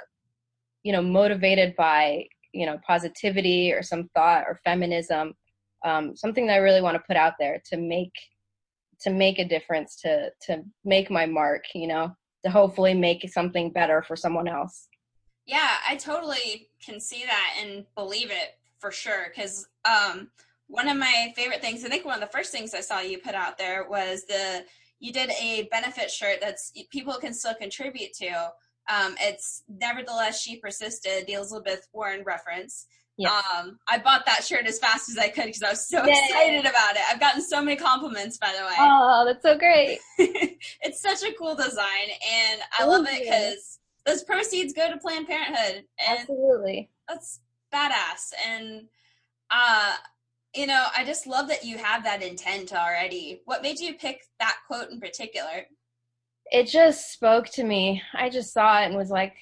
[0.85, 5.35] you know motivated by you know positivity or some thought or feminism
[5.85, 8.13] um something that I really want to put out there to make
[9.01, 13.71] to make a difference to to make my mark you know to hopefully make something
[13.71, 14.89] better for someone else
[15.47, 19.27] Yeah, I totally can see that and believe it for sure.
[19.29, 20.31] Because um,
[20.69, 23.19] one of my favorite things, I think one of the first things I saw you
[23.19, 24.65] put out there was the
[25.01, 28.51] you did a benefit shirt that's people can still contribute to.
[28.89, 32.87] Um, it's nevertheless she persisted, the Elizabeth Warren reference.
[33.19, 33.45] Yes.
[33.55, 36.13] Um, I bought that shirt as fast as I could because I was so Yay.
[36.13, 37.03] excited about it.
[37.11, 38.75] I've gotten so many compliments, by the way.
[38.79, 44.25] oh that's so great it's such a cool design, and I love it because those
[44.25, 47.41] proceeds go to Planned Parenthood, and absolutely that's
[47.73, 48.33] badass.
[48.49, 48.89] And
[49.51, 49.95] uh,
[50.55, 53.43] you know, I just love that you have that intent already.
[53.45, 55.67] What made you pick that quote in particular?
[56.53, 58.03] It just spoke to me.
[58.13, 59.35] I just saw it and was like,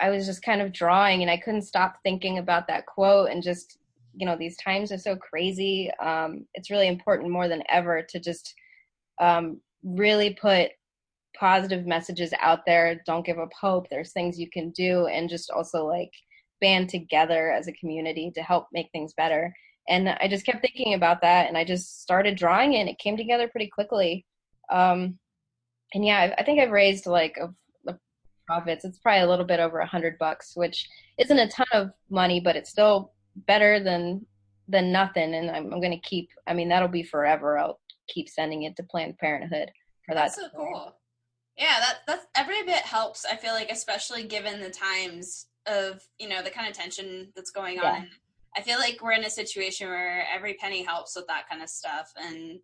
[0.00, 3.28] I was just kind of drawing, and I couldn't stop thinking about that quote.
[3.30, 3.78] And just,
[4.16, 5.90] you know, these times are so crazy.
[6.02, 8.54] Um, it's really important more than ever to just
[9.20, 10.70] um, really put
[11.38, 13.02] positive messages out there.
[13.04, 13.90] Don't give up hope.
[13.90, 16.12] There's things you can do, and just also like
[16.62, 19.54] band together as a community to help make things better.
[19.86, 22.80] And I just kept thinking about that, and I just started drawing it.
[22.80, 24.24] And it came together pretty quickly.
[24.72, 25.18] Um,
[25.94, 27.98] and yeah, I, I think I've raised like of the
[28.46, 28.84] profits.
[28.84, 32.40] It's probably a little bit over a hundred bucks, which isn't a ton of money,
[32.40, 33.12] but it's still
[33.46, 34.26] better than
[34.68, 35.34] than nothing.
[35.34, 36.28] And I'm, I'm going to keep.
[36.46, 37.58] I mean, that'll be forever.
[37.58, 39.70] I'll keep sending it to Planned Parenthood
[40.06, 40.22] for that.
[40.24, 40.94] That's so cool.
[41.56, 43.24] Yeah, that that's every bit helps.
[43.24, 47.50] I feel like, especially given the times of you know the kind of tension that's
[47.50, 47.92] going Yeah.
[47.92, 48.08] on.
[48.56, 51.68] I feel like we're in a situation where every penny helps with that kind of
[51.68, 52.58] stuff, and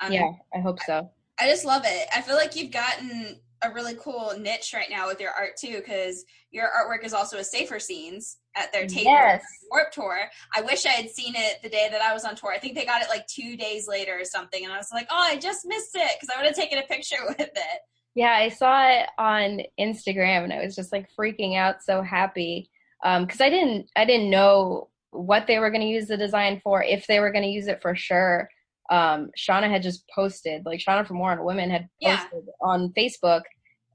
[0.00, 1.10] um, Yeah, I hope so.
[1.40, 2.08] I just love it.
[2.14, 5.76] I feel like you've gotten a really cool niche right now with your art too,
[5.76, 9.42] because your artwork is also a safer scenes at their table Yes.
[9.70, 10.18] Warped Tour.
[10.56, 12.52] I wish I had seen it the day that I was on tour.
[12.52, 15.08] I think they got it like two days later or something, and I was like,
[15.10, 17.80] oh, I just missed it because I would have taken a picture with it.
[18.14, 22.70] Yeah, I saw it on Instagram and I was just like freaking out, so happy.
[23.04, 26.60] Um, cause I didn't, I didn't know what they were going to use the design
[26.64, 28.50] for, if they were going to use it for sure.
[28.90, 32.16] Um, Shawna had just posted, like Shawna from War on Women had Yeah.
[32.22, 33.42] posted on Facebook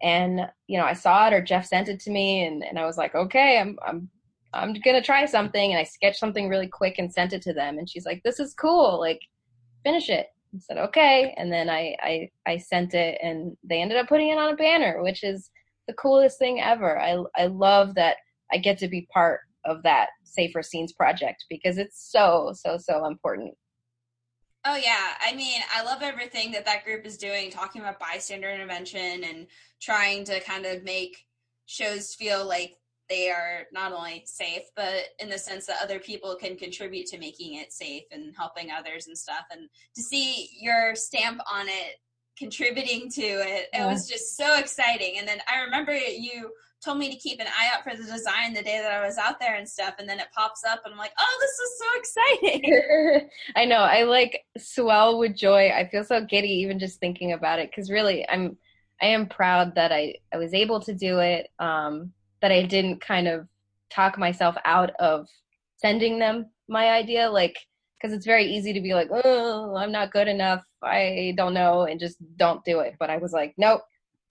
[0.02, 2.86] and, you know, I saw it or Jeff sent it to me and, and I
[2.86, 4.10] was like, okay, I'm, I'm,
[4.54, 5.72] I'm going to try something.
[5.72, 7.80] And I sketched something really quick and sent it to them.
[7.80, 9.00] And she's like, this is cool.
[9.00, 9.20] Like
[9.84, 10.28] finish it.
[10.54, 11.34] I said, okay.
[11.38, 14.58] And then I, I, I sent it and they ended up putting it on a
[14.58, 15.50] banner, which is
[15.88, 17.00] the coolest thing ever.
[17.02, 18.18] I, I love that
[18.52, 23.06] I get to be part of that Safer Scenes project because it's so, so, so
[23.06, 23.56] important.
[24.66, 28.50] Oh yeah, I mean, I love everything that that group is doing, talking about bystander
[28.50, 29.48] intervention and
[29.82, 31.26] trying to kind of make
[31.66, 32.78] shows feel like
[33.10, 37.18] they are not only safe, but in the sense that other people can contribute to
[37.18, 39.46] making it safe and helping others and stuff.
[39.52, 41.98] And to see your stamp on it,
[42.38, 45.20] contributing to it, it was just so exciting.
[45.20, 46.50] And then I remember you
[46.84, 49.18] told me to keep an eye out for the design the day that I was
[49.18, 51.80] out there and stuff, and then it pops up, and I'm like, oh, this is
[51.80, 53.30] so exciting.
[53.56, 53.78] I know.
[53.78, 55.70] I like swell with joy.
[55.70, 58.58] I feel so giddy even just thinking about it because really, I'm
[59.02, 61.50] I am proud that I I was able to do it.
[61.60, 63.48] Um, that I didn't kind of
[63.90, 65.28] talk myself out of
[65.78, 67.58] sending them my idea, like
[67.96, 70.62] because it's very easy to be like, oh, I'm not good enough.
[70.82, 72.96] I don't know, and just don't do it.
[73.00, 73.82] But I was like, nope,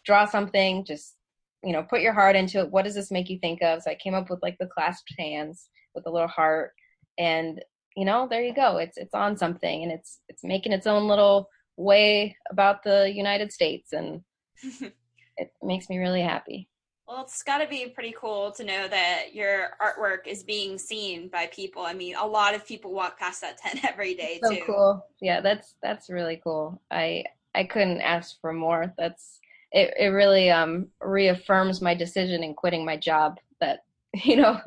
[0.05, 0.85] draw something.
[0.85, 1.15] Just
[1.63, 2.71] you know, put your heart into it.
[2.71, 3.83] What does this make you think of?
[3.83, 6.73] So I came up with like the clasped hands with a little heart,
[7.19, 7.63] and
[7.97, 8.79] you know, there you go.
[8.79, 13.53] It's it's on something, and it's it's making its own little way about the United
[13.53, 14.23] States, and
[14.63, 16.69] it makes me really happy.
[17.07, 21.29] Well, it's got to be pretty cool to know that your artwork is being seen
[21.29, 21.83] by people.
[21.83, 24.63] I mean, a lot of people walk past that tent every day so too.
[24.65, 25.07] cool.
[25.21, 26.81] Yeah, that's that's really cool.
[26.91, 28.95] I I couldn't ask for more.
[28.97, 29.41] That's
[29.73, 29.95] it.
[29.99, 33.39] It really um reaffirms my decision in quitting my job.
[33.61, 34.61] That you know,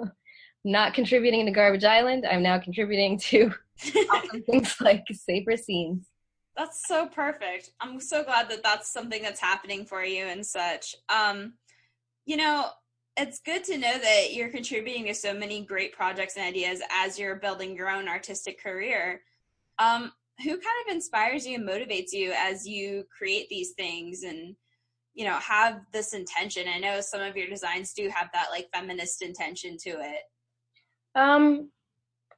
[0.64, 3.54] not contributing to Garbage Island, I'm now contributing to
[4.12, 6.08] awesome things like safer scenes.
[6.58, 7.72] That's so perfect.
[7.82, 10.96] I'm so glad that that's something that's happening for you and such.
[11.10, 11.56] Um,
[12.26, 12.68] you know,
[13.18, 17.20] it's good to know that you're contributing to so many great projects and ideas as
[17.20, 19.22] you're building your own artistic career.
[19.80, 24.56] Um, who kind of inspires you and motivates you as you create these things and
[25.16, 26.68] you know have this intention.
[26.68, 30.22] I know some of your designs do have that like feminist intention to it.
[31.16, 31.70] Um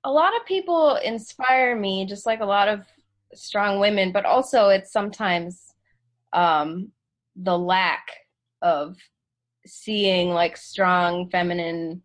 [0.04, 2.86] a lot of people inspire me just like a lot of
[3.34, 5.74] strong women but also it's sometimes
[6.32, 6.92] um
[7.36, 8.08] the lack
[8.62, 8.96] of
[9.66, 12.02] seeing like strong feminine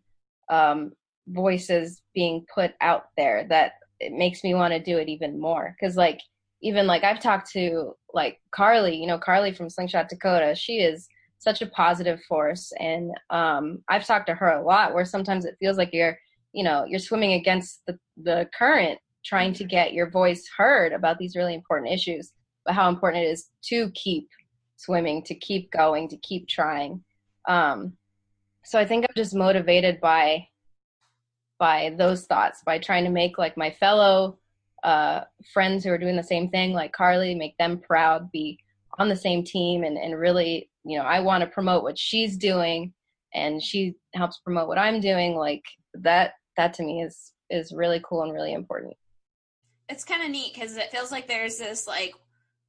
[0.49, 0.91] um,
[1.27, 5.75] voices being put out there that it makes me want to do it even more.
[5.79, 6.19] Because like
[6.63, 10.55] even like i've talked to like carly you know carly from slingshot dakota.
[10.55, 11.07] She is
[11.39, 15.57] such a positive force and um, i've talked to her a lot where sometimes it
[15.59, 16.17] feels like you're
[16.53, 21.17] you know you're swimming against the, the current trying to get your voice heard about
[21.17, 22.31] these really important issues
[22.65, 24.27] but how important it is to keep
[24.83, 27.03] swimming to keep going to keep trying.
[27.47, 27.93] Um,
[28.65, 30.47] so I think I'm just motivated by
[31.59, 34.39] by those thoughts, by trying to make like my fellow
[34.83, 35.21] uh,
[35.53, 38.59] friends who are doing the same thing, like Carly, make them proud, be
[38.99, 42.37] on the same team, and and really, you know, I want to promote what she's
[42.37, 42.93] doing,
[43.33, 45.35] and she helps promote what I'm doing.
[45.35, 45.63] Like
[45.95, 48.95] that, that to me is is really cool and really important.
[49.89, 52.13] It's kind of neat because it feels like there's this like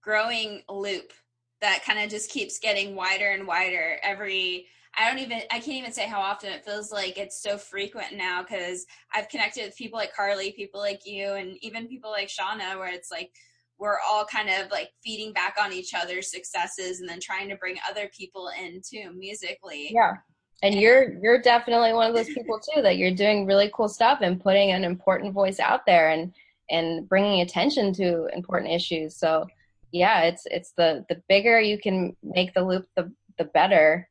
[0.03, 1.13] growing loop
[1.61, 4.67] that kind of just keeps getting wider and wider every
[4.99, 8.17] I don't even I can't even say how often it feels like it's so frequent
[8.17, 12.29] now because I've connected with people like Carly, people like you, and even people like
[12.29, 13.31] Shawna, where it's like
[13.79, 17.57] we're all kind of like feeding back on each other's successes and then trying to
[17.57, 19.91] bring other people in too musically.
[19.93, 20.15] Yeah.
[20.63, 24.21] And you're you're definitely one of those people too that you're doing really cool stuff
[24.23, 26.33] and putting an important voice out there and
[26.71, 29.17] and bringing attention to important issues.
[29.17, 29.47] So
[29.93, 34.09] yeah, it's it's the the bigger you can make the loop, the the better.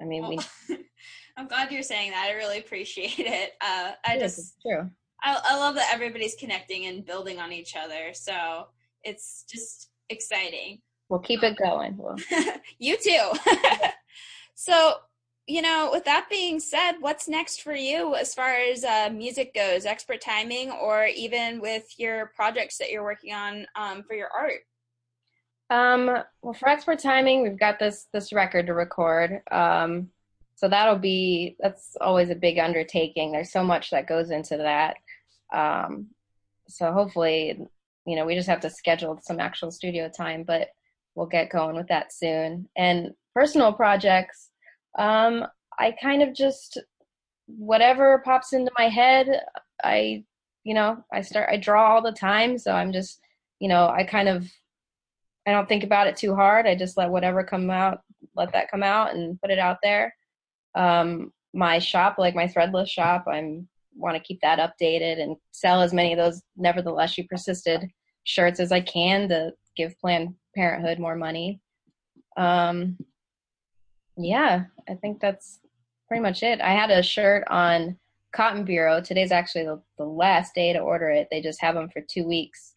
[0.00, 0.38] I mean, well,
[0.68, 0.76] we.
[1.36, 2.28] I'm glad you're saying that.
[2.30, 3.52] I really appreciate it.
[3.60, 4.90] Uh, I just true.
[5.22, 8.12] I, I love that everybody's connecting and building on each other.
[8.12, 8.68] So
[9.02, 10.80] it's just exciting.
[11.08, 11.96] We'll keep it going.
[11.98, 12.16] We'll...
[12.78, 13.32] you too.
[14.54, 14.94] so
[15.46, 19.54] you know, with that being said, what's next for you as far as uh, music
[19.54, 24.28] goes, expert timing, or even with your projects that you're working on um, for your
[24.36, 24.62] art?
[25.68, 26.06] Um,
[26.42, 29.40] well, for expert timing, we've got this this record to record.
[29.50, 30.10] Um,
[30.54, 33.32] so that'll be that's always a big undertaking.
[33.32, 34.96] There's so much that goes into that.
[35.52, 36.08] Um,
[36.68, 37.58] so hopefully,
[38.06, 40.68] you know, we just have to schedule some actual studio time, but
[41.14, 42.68] we'll get going with that soon.
[42.76, 44.50] And personal projects,
[44.98, 45.46] um,
[45.78, 46.78] I kind of just
[47.46, 49.40] whatever pops into my head,
[49.82, 50.24] I
[50.64, 53.20] you know, I start I draw all the time, so I'm just
[53.60, 54.46] you know, I kind of
[55.46, 56.66] I don't think about it too hard.
[56.66, 58.00] I just let whatever come out,
[58.34, 60.14] let that come out and put it out there.
[60.74, 63.68] Um, my shop, like my threadless shop, I'm
[63.98, 67.88] want to keep that updated and sell as many of those nevertheless you persisted
[68.24, 71.60] shirts as I can to give Planned Parenthood more money.
[72.36, 72.98] Um,
[74.18, 75.60] yeah, I think that's
[76.08, 76.60] pretty much it.
[76.60, 77.96] I had a shirt on
[78.34, 79.00] Cotton Bureau.
[79.00, 81.28] Today's actually the, the last day to order it.
[81.30, 82.72] They just have them for two weeks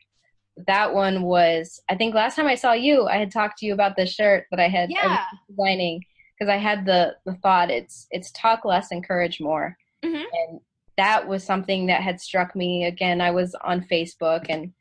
[0.67, 3.73] that one was I think last time I saw you, I had talked to you
[3.73, 5.25] about the shirt that I had yeah.
[5.49, 6.03] designing
[6.37, 10.15] because I had the the thought it's it's talk less, encourage more, mm-hmm.
[10.15, 10.59] and
[10.97, 12.85] that was something that had struck me.
[12.85, 14.73] Again, I was on Facebook and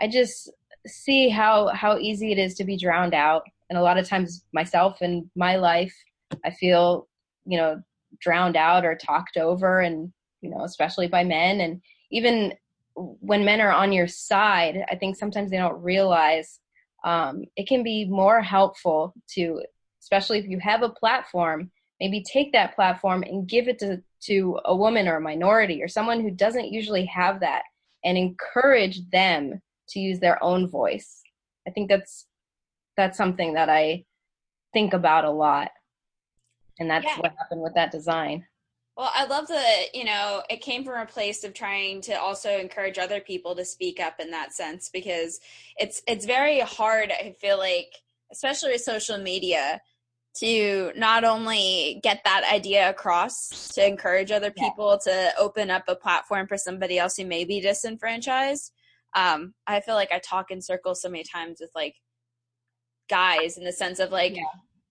[0.00, 0.50] I just
[0.86, 4.44] see how how easy it is to be drowned out, and a lot of times
[4.52, 5.94] myself in my life,
[6.44, 7.08] I feel
[7.44, 7.82] you know
[8.20, 12.54] drowned out or talked over, and you know especially by men and even
[13.20, 16.60] when men are on your side, I think sometimes they don't realize
[17.04, 19.62] um, it can be more helpful to,
[20.02, 21.70] especially if you have a platform,
[22.00, 25.88] maybe take that platform and give it to, to a woman or a minority or
[25.88, 27.62] someone who doesn't usually have that
[28.04, 31.22] and encourage them to use their own voice.
[31.66, 32.26] I think that's
[32.96, 34.04] that's something that I
[34.72, 35.70] think about a lot.
[36.80, 37.16] And that's yeah.
[37.18, 38.44] what happened with that design.
[38.98, 42.58] Well, I love that, you know, it came from a place of trying to also
[42.58, 45.38] encourage other people to speak up in that sense because
[45.76, 47.94] it's it's very hard, I feel like,
[48.32, 49.80] especially with social media,
[50.38, 55.12] to not only get that idea across to encourage other people yeah.
[55.12, 58.72] to open up a platform for somebody else who may be disenfranchised.
[59.14, 61.94] Um, I feel like I talk in circles so many times with like
[63.08, 64.42] guys in the sense of like yeah.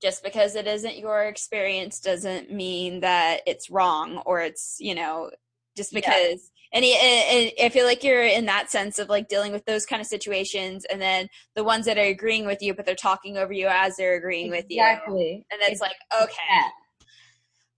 [0.02, 5.32] Just because it isn't your experience doesn't mean that it's wrong or it's you know
[5.76, 9.52] just because and, he, and, I feel like you're in that sense of like dealing
[9.52, 12.86] with those kind of situations, and then the ones that are agreeing with you, but
[12.86, 14.64] they're talking over you as they're agreeing exactly.
[14.64, 14.82] with you.
[14.82, 15.45] Exactly.
[15.52, 16.62] And it's, it's like, okay,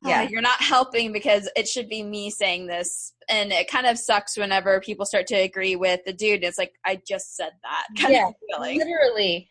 [0.05, 3.99] yeah, you're not helping because it should be me saying this, and it kind of
[3.99, 6.43] sucks whenever people start to agree with the dude.
[6.43, 8.09] It's like I just said that.
[8.09, 9.49] yeah, literally.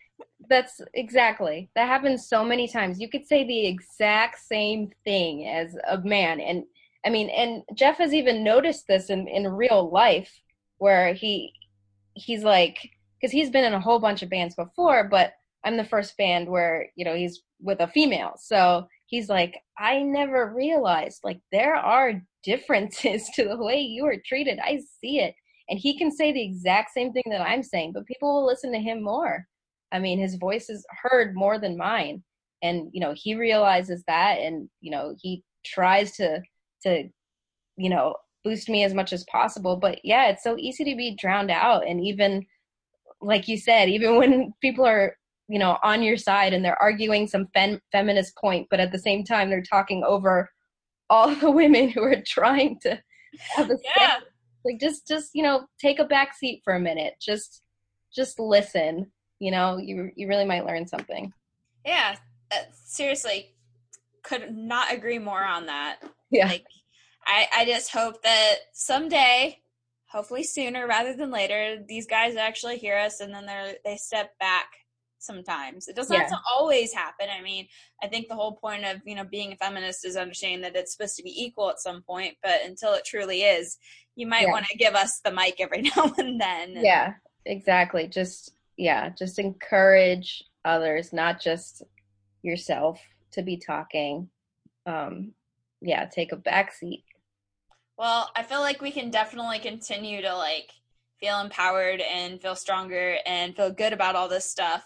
[0.48, 3.00] That's exactly that happens so many times.
[3.00, 6.64] You could say the exact same thing as a man, and
[7.04, 10.32] I mean, and Jeff has even noticed this in, in real life
[10.78, 11.52] where he
[12.14, 12.78] he's like
[13.20, 15.32] because he's been in a whole bunch of bands before, but
[15.64, 18.34] I'm the first band where, you know, he's with a female.
[18.38, 24.16] So he's like, I never realized like there are differences to the way you are
[24.24, 24.58] treated.
[24.60, 25.34] I see it.
[25.68, 28.72] And he can say the exact same thing that I'm saying, but people will listen
[28.72, 29.46] to him more.
[29.92, 32.22] I mean, his voice is heard more than mine.
[32.62, 36.40] And, you know, he realizes that and, you know, he tries to
[36.82, 37.08] to
[37.76, 38.14] you know
[38.44, 39.76] boost me as much as possible.
[39.76, 41.86] But yeah it's so easy to be drowned out.
[41.86, 42.46] And even
[43.20, 45.16] like you said even when people are
[45.48, 48.98] you know on your side and they're arguing some fem- feminist point but at the
[48.98, 50.48] same time they're talking over
[51.10, 53.00] all the women who are trying to
[53.54, 54.16] have a yeah.
[54.64, 57.14] like just just you know take a back seat for a minute.
[57.20, 57.62] Just
[58.14, 61.32] just listen you know you you really might learn something
[61.84, 62.16] yeah
[62.52, 63.54] uh, seriously
[64.22, 65.98] could not agree more on that
[66.30, 66.48] yeah.
[66.48, 66.66] Like
[67.26, 69.60] I, I just hope that someday,
[70.06, 74.38] hopefully sooner rather than later, these guys actually hear us and then they they step
[74.38, 74.66] back
[75.18, 75.88] sometimes.
[75.88, 76.22] It doesn't yeah.
[76.22, 77.26] have to always happen.
[77.28, 77.66] I mean,
[78.02, 80.92] I think the whole point of, you know, being a feminist is understanding that it's
[80.92, 83.78] supposed to be equal at some point, but until it truly is,
[84.14, 84.52] you might yeah.
[84.52, 86.74] want to give us the mic every now and then.
[86.76, 87.14] Yeah,
[87.44, 88.06] exactly.
[88.06, 91.82] Just yeah, just encourage others, not just
[92.42, 93.00] yourself
[93.32, 94.30] to be talking.
[94.86, 95.32] Um,
[95.82, 97.04] yeah, take a back seat.
[97.98, 100.70] Well, I feel like we can definitely continue to like
[101.20, 104.84] feel empowered and feel stronger and feel good about all this stuff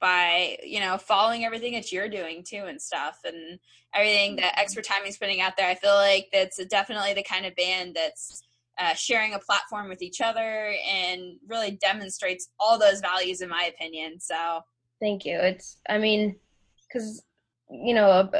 [0.00, 3.58] by you know following everything that you're doing too and stuff and
[3.94, 7.56] everything that expert timing's putting out there i feel like that's definitely the kind of
[7.56, 8.42] band that's
[8.78, 13.70] uh, sharing a platform with each other and really demonstrates all those values in my
[13.74, 14.60] opinion so
[15.00, 16.36] thank you it's i mean
[16.88, 17.22] because
[17.70, 18.30] you know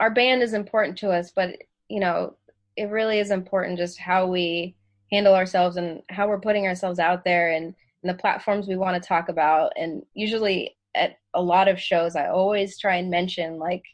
[0.00, 1.56] our band is important to us, but
[1.88, 2.36] you know,
[2.76, 4.74] it really is important just how we
[5.10, 9.00] handle ourselves and how we're putting ourselves out there and, and the platforms we want
[9.00, 9.72] to talk about.
[9.76, 13.84] And usually at a lot of shows, I always try and mention like,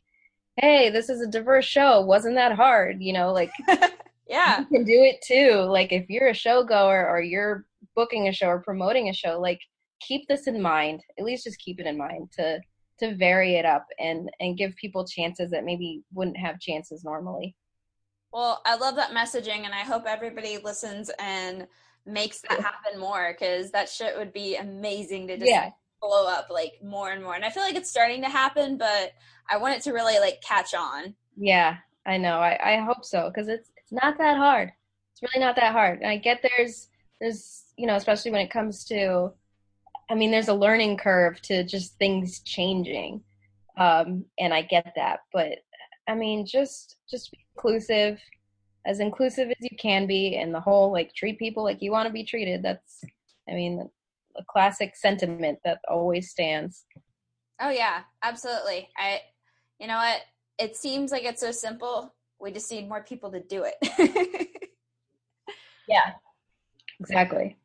[0.57, 2.01] hey, this is a diverse show.
[2.01, 3.03] Wasn't that hard?
[3.03, 3.53] You know, like,
[4.33, 5.61] yeah, you can do it too.
[5.61, 9.39] Like, if you're a show goer or you're booking a show or promoting a show,
[9.39, 9.61] like,
[10.01, 11.03] keep this in mind.
[11.19, 12.59] At least just keep it in mind to
[12.99, 17.55] to vary it up and and give people chances that maybe wouldn't have chances normally.
[18.33, 21.67] Well, I love that messaging and I hope everybody listens and
[22.07, 25.71] makes that happen more cuz that shit would be amazing to just yeah.
[26.01, 27.35] blow up like more and more.
[27.35, 29.13] And I feel like it's starting to happen, but
[29.51, 31.15] I want it to really like catch on.
[31.37, 31.77] Yeah,
[32.07, 32.39] I know.
[32.39, 34.73] I, I hope so because it's not that hard.
[35.13, 36.01] It's really not that hard.
[36.01, 36.89] And I get there's
[37.21, 39.33] there's you know especially when it comes to
[40.13, 43.23] I mean, there's a learning curve to just things changing,
[43.79, 45.21] um, and I get that.
[45.33, 45.61] But
[46.07, 48.21] I mean, just just be inclusive,
[48.87, 52.09] as inclusive as you can be, and the whole like treat people like you want
[52.09, 52.63] to be treated.
[52.63, 53.03] That's,
[53.49, 53.89] I mean,
[54.37, 56.85] a classic sentiment that always stands.
[57.59, 58.91] Oh yeah, absolutely.
[58.99, 59.21] I,
[59.81, 60.21] you know what?
[60.59, 62.15] It seems like it's so simple.
[62.43, 64.49] We just need more people to do it.
[65.89, 66.13] yeah,
[67.01, 67.57] exactly.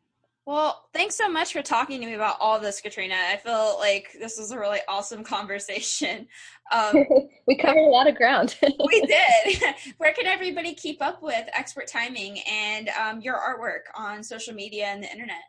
[0.48, 3.16] Well, thanks so much for talking to me about all this, Katrina.
[3.16, 6.26] I feel like this was a really awesome conversation.
[6.72, 7.04] Um,
[7.48, 8.56] we covered a lot of ground.
[8.62, 9.62] we did.
[9.98, 14.86] Where can everybody keep up with expert timing and um, your artwork on social media
[14.86, 15.42] and the internet?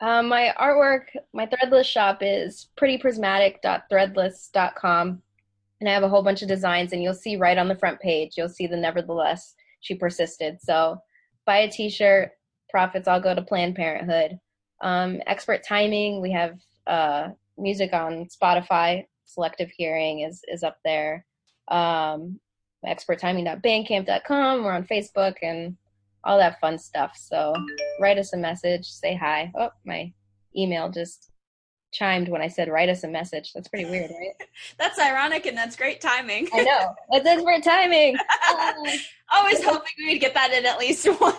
[0.00, 5.22] Um, my artwork, my threadless shop is prettyprismatic.threadless.com.
[5.80, 8.00] And I have a whole bunch of designs, and you'll see right on the front
[8.00, 10.60] page, you'll see the nevertheless, she persisted.
[10.60, 10.98] So
[11.46, 12.32] buy a t shirt,
[12.70, 14.38] profits all go to Planned Parenthood.
[14.80, 19.04] Um, expert timing, we have uh, music on Spotify.
[19.24, 21.24] Selective hearing is is up there.
[21.68, 22.40] Um,
[22.86, 24.64] experttiming.bandcamp.com.
[24.64, 25.76] We're on Facebook and
[26.24, 27.16] all that fun stuff.
[27.16, 27.52] So
[28.00, 29.52] write us a message, say hi.
[29.58, 30.12] Oh, my
[30.56, 31.30] email just
[31.92, 33.52] chimed when I said write us a message.
[33.52, 34.48] That's pretty weird, right?
[34.78, 36.48] That's ironic and that's great timing.
[36.52, 36.94] I know.
[37.12, 38.16] That's expert timing.
[38.48, 38.86] Oh,
[39.34, 41.36] Always hoping we'd get that in at least once.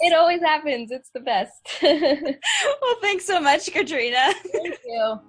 [0.00, 0.90] it always happens.
[0.90, 1.52] It's the best.
[1.82, 4.34] Well, thanks so much, Katrina.
[4.52, 5.20] Thank you.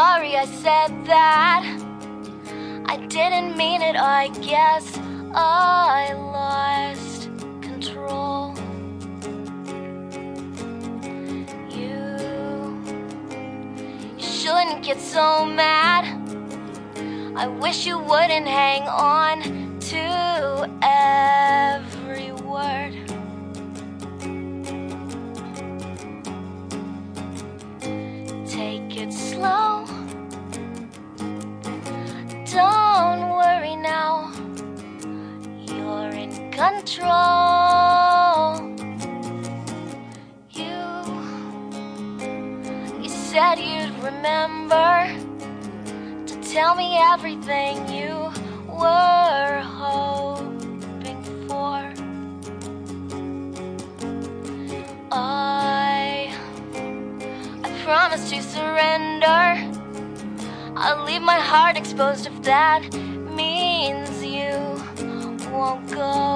[0.00, 1.62] Sorry I said that.
[2.86, 4.86] I didn't mean it, I guess.
[5.34, 7.28] I lost
[7.60, 8.54] control.
[11.78, 11.98] You,
[14.16, 16.04] you shouldn't get so mad.
[17.36, 19.36] I wish you wouldn't hang on
[19.90, 20.04] to
[20.82, 22.94] every word.
[28.48, 29.69] Take it slow.
[36.60, 37.16] Control.
[40.60, 40.80] You
[43.02, 44.92] you said you'd remember
[46.26, 48.14] to tell me everything you
[48.80, 51.78] were hoping for.
[55.10, 56.30] I
[57.64, 59.42] I promise to surrender.
[60.76, 62.82] I'll leave my heart exposed if that
[63.34, 64.52] means you
[65.52, 66.29] won't go.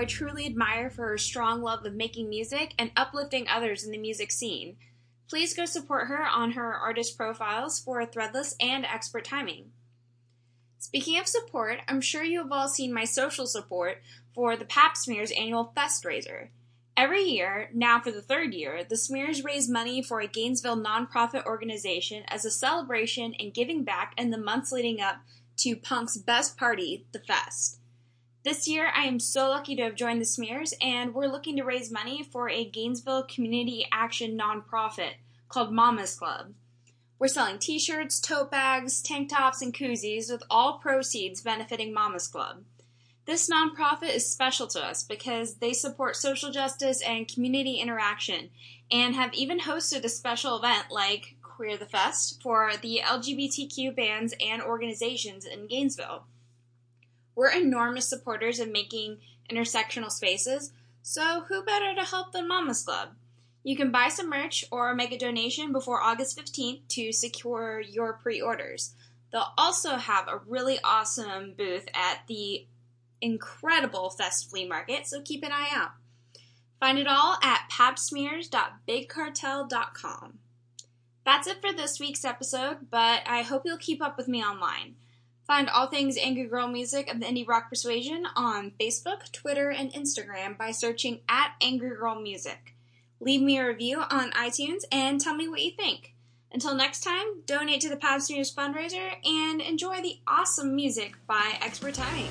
[0.00, 3.98] I truly admire for her strong love of making music and uplifting others in the
[3.98, 4.78] music scene.
[5.28, 9.72] Please go support her on her artist profiles for Threadless and Expert Timing.
[10.78, 14.00] Speaking of support, I'm sure you have all seen my social support
[14.34, 16.50] for the Pap Smears annual Fest Raiser.
[16.96, 21.44] Every year, now for the third year, the Smears raise money for a Gainesville nonprofit
[21.44, 25.16] organization as a celebration and giving back in the months leading up
[25.58, 27.79] to Punk's best party, the Fest.
[28.42, 31.62] This year, I am so lucky to have joined the Smears, and we're looking to
[31.62, 35.16] raise money for a Gainesville community action nonprofit
[35.50, 36.54] called Mama's Club.
[37.18, 42.28] We're selling t shirts, tote bags, tank tops, and koozies, with all proceeds benefiting Mama's
[42.28, 42.64] Club.
[43.26, 48.48] This nonprofit is special to us because they support social justice and community interaction
[48.90, 54.34] and have even hosted a special event like Queer the Fest for the LGBTQ bands
[54.40, 56.24] and organizations in Gainesville.
[57.40, 59.16] We're enormous supporters of making
[59.50, 63.14] intersectional spaces, so who better to help than Mama's Club?
[63.62, 68.12] You can buy some merch or make a donation before August 15th to secure your
[68.12, 68.94] pre orders.
[69.32, 72.66] They'll also have a really awesome booth at the
[73.22, 75.92] incredible Fest Flea Market, so keep an eye out.
[76.78, 80.38] Find it all at papsmears.bigcartel.com.
[81.24, 84.96] That's it for this week's episode, but I hope you'll keep up with me online.
[85.50, 89.92] Find all things Angry Girl Music of the Indie Rock Persuasion on Facebook, Twitter, and
[89.92, 92.76] Instagram by searching at Angry Girl Music.
[93.18, 96.14] Leave me a review on iTunes and tell me what you think.
[96.52, 101.58] Until next time, donate to the Pap Smears fundraiser and enjoy the awesome music by
[101.60, 102.30] Expert Timing.